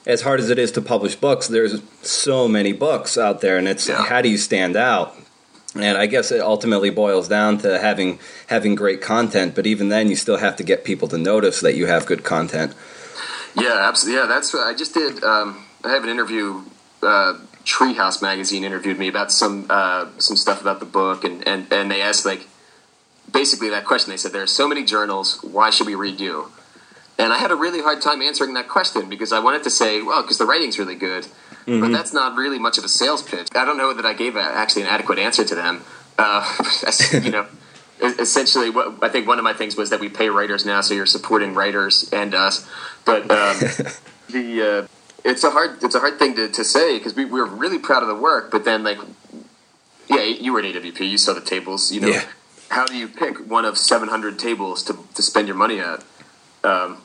As 0.04 0.22
hard 0.24 0.40
as 0.40 0.50
it 0.50 0.58
is 0.58 0.72
to 0.72 0.82
publish 0.82 1.16
books, 1.16 1.48
there's 1.48 1.80
so 2.02 2.48
many 2.48 2.74
books 2.74 3.20
out 3.20 3.42
there, 3.42 3.58
and 3.58 3.68
it's 3.68 3.88
Yeah. 3.88 4.04
how 4.06 4.22
do 4.24 4.30
you 4.30 4.38
stand 4.38 4.76
out? 4.76 5.16
And 5.74 5.98
I 5.98 6.06
guess 6.06 6.32
it 6.32 6.42
ultimately 6.42 6.90
boils 6.90 7.30
down 7.30 7.58
to 7.60 7.80
having 7.80 8.20
having 8.48 8.76
great 8.76 9.02
content, 9.02 9.56
but 9.56 9.66
even 9.66 9.90
then, 9.90 10.10
you 10.10 10.18
still 10.18 10.38
have 10.38 10.58
to 10.58 10.64
get 10.64 10.84
people 10.84 11.08
to 11.08 11.18
notice 11.18 11.62
that 11.62 11.76
you 11.76 11.86
have 11.86 12.06
good 12.06 12.24
content. 12.24 12.74
Yeah, 13.56 13.78
absolutely. 13.88 14.22
Yeah, 14.22 14.28
that's 14.28 14.54
I 14.54 14.74
just 14.74 14.94
did. 14.94 15.24
Um, 15.24 15.66
I 15.84 15.92
have 15.92 16.04
an 16.04 16.10
interview. 16.10 16.64
Uh, 17.02 17.40
Treehouse 17.64 18.22
magazine 18.22 18.64
interviewed 18.64 18.98
me 18.98 19.08
about 19.08 19.32
some 19.32 19.68
uh, 19.70 20.08
some 20.18 20.36
stuff 20.36 20.62
about 20.62 20.80
the 20.80 20.86
book, 20.86 21.24
and, 21.24 21.48
and, 21.48 21.72
and 21.72 21.92
they 21.92 22.02
asked 22.02 22.26
like 22.26 22.48
basically 23.32 23.70
that 23.70 23.86
question. 23.86 24.12
They 24.12 24.18
said 24.18 24.32
there 24.34 24.44
are 24.44 24.48
so 24.48 24.68
many 24.68 24.84
journals. 24.84 25.40
Why 25.44 25.70
should 25.70 25.88
we 25.88 25.96
read 25.96 26.20
you? 26.20 26.52
And 27.18 27.32
I 27.32 27.38
had 27.38 27.52
a 27.52 27.56
really 27.56 27.82
hard 27.82 28.02
time 28.02 28.22
answering 28.22 28.56
that 28.56 28.68
question 28.68 29.08
because 29.08 29.32
I 29.32 29.40
wanted 29.40 29.64
to 29.64 29.70
say, 29.70 30.02
well, 30.02 30.24
because 30.24 30.40
the 30.40 30.46
writing's 30.46 30.80
really 30.80 30.96
good, 30.96 31.28
but 31.66 31.92
that's 31.92 32.14
not 32.14 32.36
really 32.36 32.60
much 32.60 32.78
of 32.78 32.84
a 32.84 32.90
sales 32.90 33.22
pitch. 33.22 33.48
I 33.56 33.66
don't 33.66 33.78
know 33.78 33.94
that 33.94 34.06
I 34.06 34.14
gave 34.14 34.36
a, 34.36 34.42
actually 34.42 34.84
an 34.84 34.90
adequate 34.90 35.20
answer 35.20 35.44
to 35.44 35.56
them. 35.56 35.84
Uh, 36.18 36.46
you 37.14 37.32
know, 37.32 37.48
essentially, 38.02 38.70
what 38.70 39.04
I 39.04 39.10
think 39.10 39.28
one 39.28 39.38
of 39.38 39.44
my 39.44 39.54
things 39.54 39.76
was 39.76 39.90
that 39.90 40.00
we 40.00 40.10
pay 40.10 40.30
writers 40.30 40.66
now, 40.66 40.82
so 40.82 40.94
you're 40.94 41.06
supporting 41.06 41.54
writers 41.54 42.10
and 42.12 42.34
us. 42.34 42.68
But 43.06 43.24
um, 43.32 43.58
the 44.30 44.86
uh, 44.86 44.88
it's 45.24 45.44
a 45.44 45.52
hard 45.52 45.84
it's 45.84 45.96
a 45.96 46.00
hard 46.00 46.18
thing 46.20 46.36
to, 46.36 46.50
to 46.50 46.64
say 46.64 46.98
because 46.98 47.16
we, 47.16 47.26
we 47.26 47.40
were 47.40 47.46
really 47.46 47.80
proud 47.80 48.04
of 48.04 48.10
the 48.10 48.16
work, 48.16 48.52
but 48.52 48.66
then 48.66 48.84
like 48.84 48.98
yeah, 50.10 50.24
you 50.24 50.54
were 50.54 50.60
at 50.60 50.66
AWP, 50.66 51.00
you 51.10 51.18
saw 51.18 51.34
the 51.34 51.42
tables, 51.42 51.92
you 51.92 52.02
know. 52.02 52.08
Yeah. 52.08 52.26
How 52.70 52.86
do 52.86 52.96
you 52.96 53.08
pick 53.08 53.50
one 53.50 53.66
of 53.66 53.78
700 53.78 54.40
tables 54.40 54.84
to, 54.84 54.98
to 55.16 55.22
spend 55.22 55.48
your 55.48 55.58
money 55.58 55.80
at? 55.80 56.04
Um, 56.64 57.02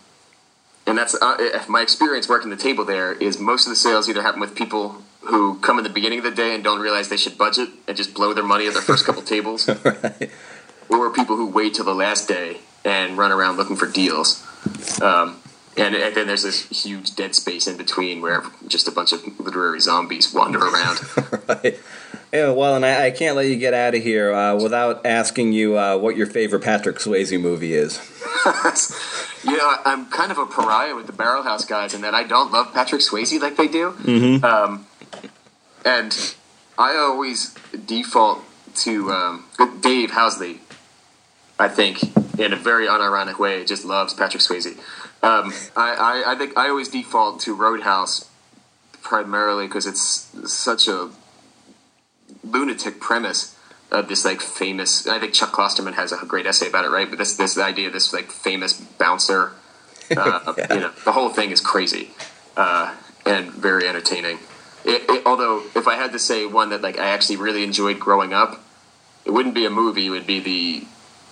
and 0.86 0.96
that's 0.96 1.14
uh, 1.20 1.64
my 1.68 1.82
experience 1.82 2.28
working 2.28 2.50
the 2.50 2.56
table 2.56 2.84
there 2.84 3.12
is 3.12 3.38
most 3.38 3.66
of 3.66 3.70
the 3.70 3.76
sales 3.76 4.08
either 4.08 4.22
happen 4.22 4.40
with 4.40 4.54
people 4.54 5.02
who 5.22 5.58
come 5.58 5.78
in 5.78 5.84
the 5.84 5.90
beginning 5.90 6.18
of 6.18 6.24
the 6.24 6.30
day 6.30 6.54
and 6.54 6.62
don't 6.62 6.80
realize 6.80 7.08
they 7.08 7.16
should 7.16 7.36
budget 7.36 7.68
and 7.88 7.96
just 7.96 8.14
blow 8.14 8.32
their 8.32 8.44
money 8.44 8.66
at 8.66 8.72
their 8.72 8.82
first 8.82 9.04
couple 9.04 9.22
tables, 9.34 9.68
right. 9.84 10.30
or 10.88 11.10
people 11.10 11.36
who 11.36 11.48
wait 11.48 11.74
till 11.74 11.84
the 11.84 11.94
last 11.94 12.28
day 12.28 12.58
and 12.84 13.18
run 13.18 13.32
around 13.32 13.56
looking 13.56 13.76
for 13.76 13.86
deals. 13.86 14.44
Um, 15.02 15.40
and, 15.76 15.94
and 15.94 16.14
then 16.14 16.26
there's 16.26 16.44
this 16.44 16.68
huge 16.68 17.16
dead 17.16 17.34
space 17.34 17.66
in 17.66 17.76
between 17.76 18.22
where 18.22 18.44
just 18.66 18.88
a 18.88 18.90
bunch 18.90 19.12
of 19.12 19.38
literary 19.40 19.80
zombies 19.80 20.32
wander 20.32 20.58
around. 20.66 21.00
right. 21.48 21.78
Yeah, 22.32 22.50
well, 22.50 22.76
and 22.76 22.84
I, 22.84 23.06
I, 23.06 23.10
can't 23.12 23.36
let 23.36 23.46
you 23.46 23.56
get 23.56 23.72
out 23.72 23.94
of 23.94 24.02
here 24.02 24.34
uh, 24.34 24.56
without 24.56 25.06
asking 25.06 25.52
you 25.52 25.78
uh, 25.78 25.96
what 25.96 26.16
your 26.16 26.26
favorite 26.26 26.62
Patrick 26.62 26.96
Swayze 26.96 27.40
movie 27.40 27.72
is. 27.72 27.98
yeah, 29.44 29.76
I'm 29.84 30.06
kind 30.06 30.30
of 30.30 30.38
a 30.38 30.46
pariah 30.46 30.94
with 30.94 31.06
the 31.06 31.12
Barrelhouse 31.12 31.66
guys 31.66 31.94
in 31.94 32.02
that 32.02 32.14
I 32.14 32.24
don't 32.24 32.52
love 32.52 32.72
Patrick 32.72 33.00
Swayze 33.00 33.40
like 33.40 33.56
they 33.56 33.68
do. 33.68 33.92
Mm-hmm. 33.92 34.44
Um, 34.44 34.86
and 35.84 36.34
I 36.78 36.96
always 36.96 37.54
default 37.86 38.42
to 38.76 39.10
um, 39.10 39.44
Dave 39.80 40.10
Housley, 40.10 40.58
I 41.58 41.68
think, 41.68 42.02
in 42.38 42.52
a 42.52 42.56
very 42.56 42.86
unironic 42.86 43.38
way, 43.38 43.64
just 43.64 43.84
loves 43.84 44.12
Patrick 44.12 44.42
Swayze. 44.42 44.76
Um, 45.22 45.52
I, 45.74 45.94
I, 46.26 46.32
I 46.32 46.34
think 46.36 46.56
I 46.56 46.68
always 46.68 46.88
default 46.88 47.40
to 47.40 47.54
Roadhouse 47.54 48.28
primarily 49.02 49.66
because 49.66 49.86
it's 49.86 50.30
such 50.52 50.88
a 50.88 51.10
lunatic 52.44 53.00
premise 53.00 53.55
of 53.90 54.08
this 54.08 54.24
like 54.24 54.40
famous. 54.40 55.06
I 55.06 55.18
think 55.18 55.32
Chuck 55.32 55.52
Klosterman 55.52 55.94
has 55.94 56.12
a 56.12 56.24
great 56.26 56.46
essay 56.46 56.68
about 56.68 56.84
it, 56.84 56.88
right? 56.88 57.08
But 57.08 57.18
this 57.18 57.36
this 57.36 57.58
idea 57.58 57.88
of 57.88 57.92
this 57.92 58.12
like 58.12 58.30
famous 58.30 58.74
bouncer, 58.74 59.52
uh, 60.16 60.54
yeah. 60.58 60.74
you 60.74 60.80
know, 60.80 60.92
the 61.04 61.12
whole 61.12 61.30
thing 61.30 61.50
is 61.50 61.60
crazy 61.60 62.10
uh, 62.56 62.94
and 63.24 63.50
very 63.52 63.88
entertaining. 63.88 64.38
It, 64.84 65.02
it, 65.08 65.26
although, 65.26 65.64
if 65.74 65.88
I 65.88 65.96
had 65.96 66.12
to 66.12 66.18
say 66.18 66.46
one 66.46 66.70
that 66.70 66.82
like 66.82 66.98
I 66.98 67.08
actually 67.08 67.36
really 67.36 67.64
enjoyed 67.64 67.98
growing 67.98 68.32
up, 68.32 68.62
it 69.24 69.32
wouldn't 69.32 69.54
be 69.54 69.66
a 69.66 69.70
movie. 69.70 70.06
It 70.06 70.10
would 70.10 70.26
be 70.26 70.40
the 70.40 70.86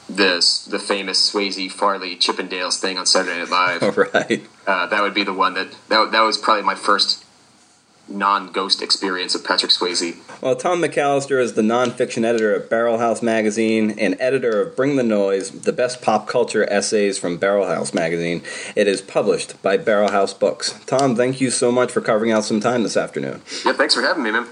the 0.08 0.68
the 0.70 0.78
famous 0.78 1.32
Swayze 1.32 1.70
Farley 1.70 2.16
Chippendales 2.16 2.78
thing 2.78 2.98
on 2.98 3.06
Saturday 3.06 3.38
Night 3.38 3.50
Live. 3.50 3.82
All 3.98 4.04
right. 4.12 4.44
Uh, 4.66 4.86
that 4.86 5.02
would 5.02 5.14
be 5.14 5.24
the 5.24 5.32
one 5.32 5.54
that, 5.54 5.68
that 5.88 6.12
that 6.12 6.20
was 6.20 6.36
probably 6.36 6.62
my 6.64 6.74
first 6.74 7.23
non-ghost 8.08 8.82
experience 8.82 9.34
of 9.34 9.44
Patrick 9.44 9.72
Swayze. 9.72 10.16
Well, 10.42 10.56
Tom 10.56 10.80
McAllister 10.80 11.40
is 11.40 11.54
the 11.54 11.62
nonfiction 11.62 12.24
editor 12.24 12.54
of 12.54 12.68
Barrelhouse 12.68 13.22
magazine 13.22 13.98
and 13.98 14.16
editor 14.20 14.62
of 14.62 14.76
Bring 14.76 14.96
the 14.96 15.02
Noise, 15.02 15.62
the 15.62 15.72
best 15.72 16.02
pop 16.02 16.26
culture 16.26 16.68
essays 16.70 17.18
from 17.18 17.38
Barrelhouse 17.38 17.94
magazine. 17.94 18.42
It 18.76 18.86
is 18.86 19.00
published 19.00 19.60
by 19.62 19.78
Barrelhouse 19.78 20.38
Books. 20.38 20.78
Tom, 20.86 21.16
thank 21.16 21.40
you 21.40 21.50
so 21.50 21.72
much 21.72 21.90
for 21.90 22.00
carving 22.00 22.30
out 22.30 22.44
some 22.44 22.60
time 22.60 22.82
this 22.82 22.96
afternoon. 22.96 23.42
Yeah, 23.64 23.72
thanks 23.72 23.94
for 23.94 24.02
having 24.02 24.22
me, 24.22 24.30
man. 24.30 24.46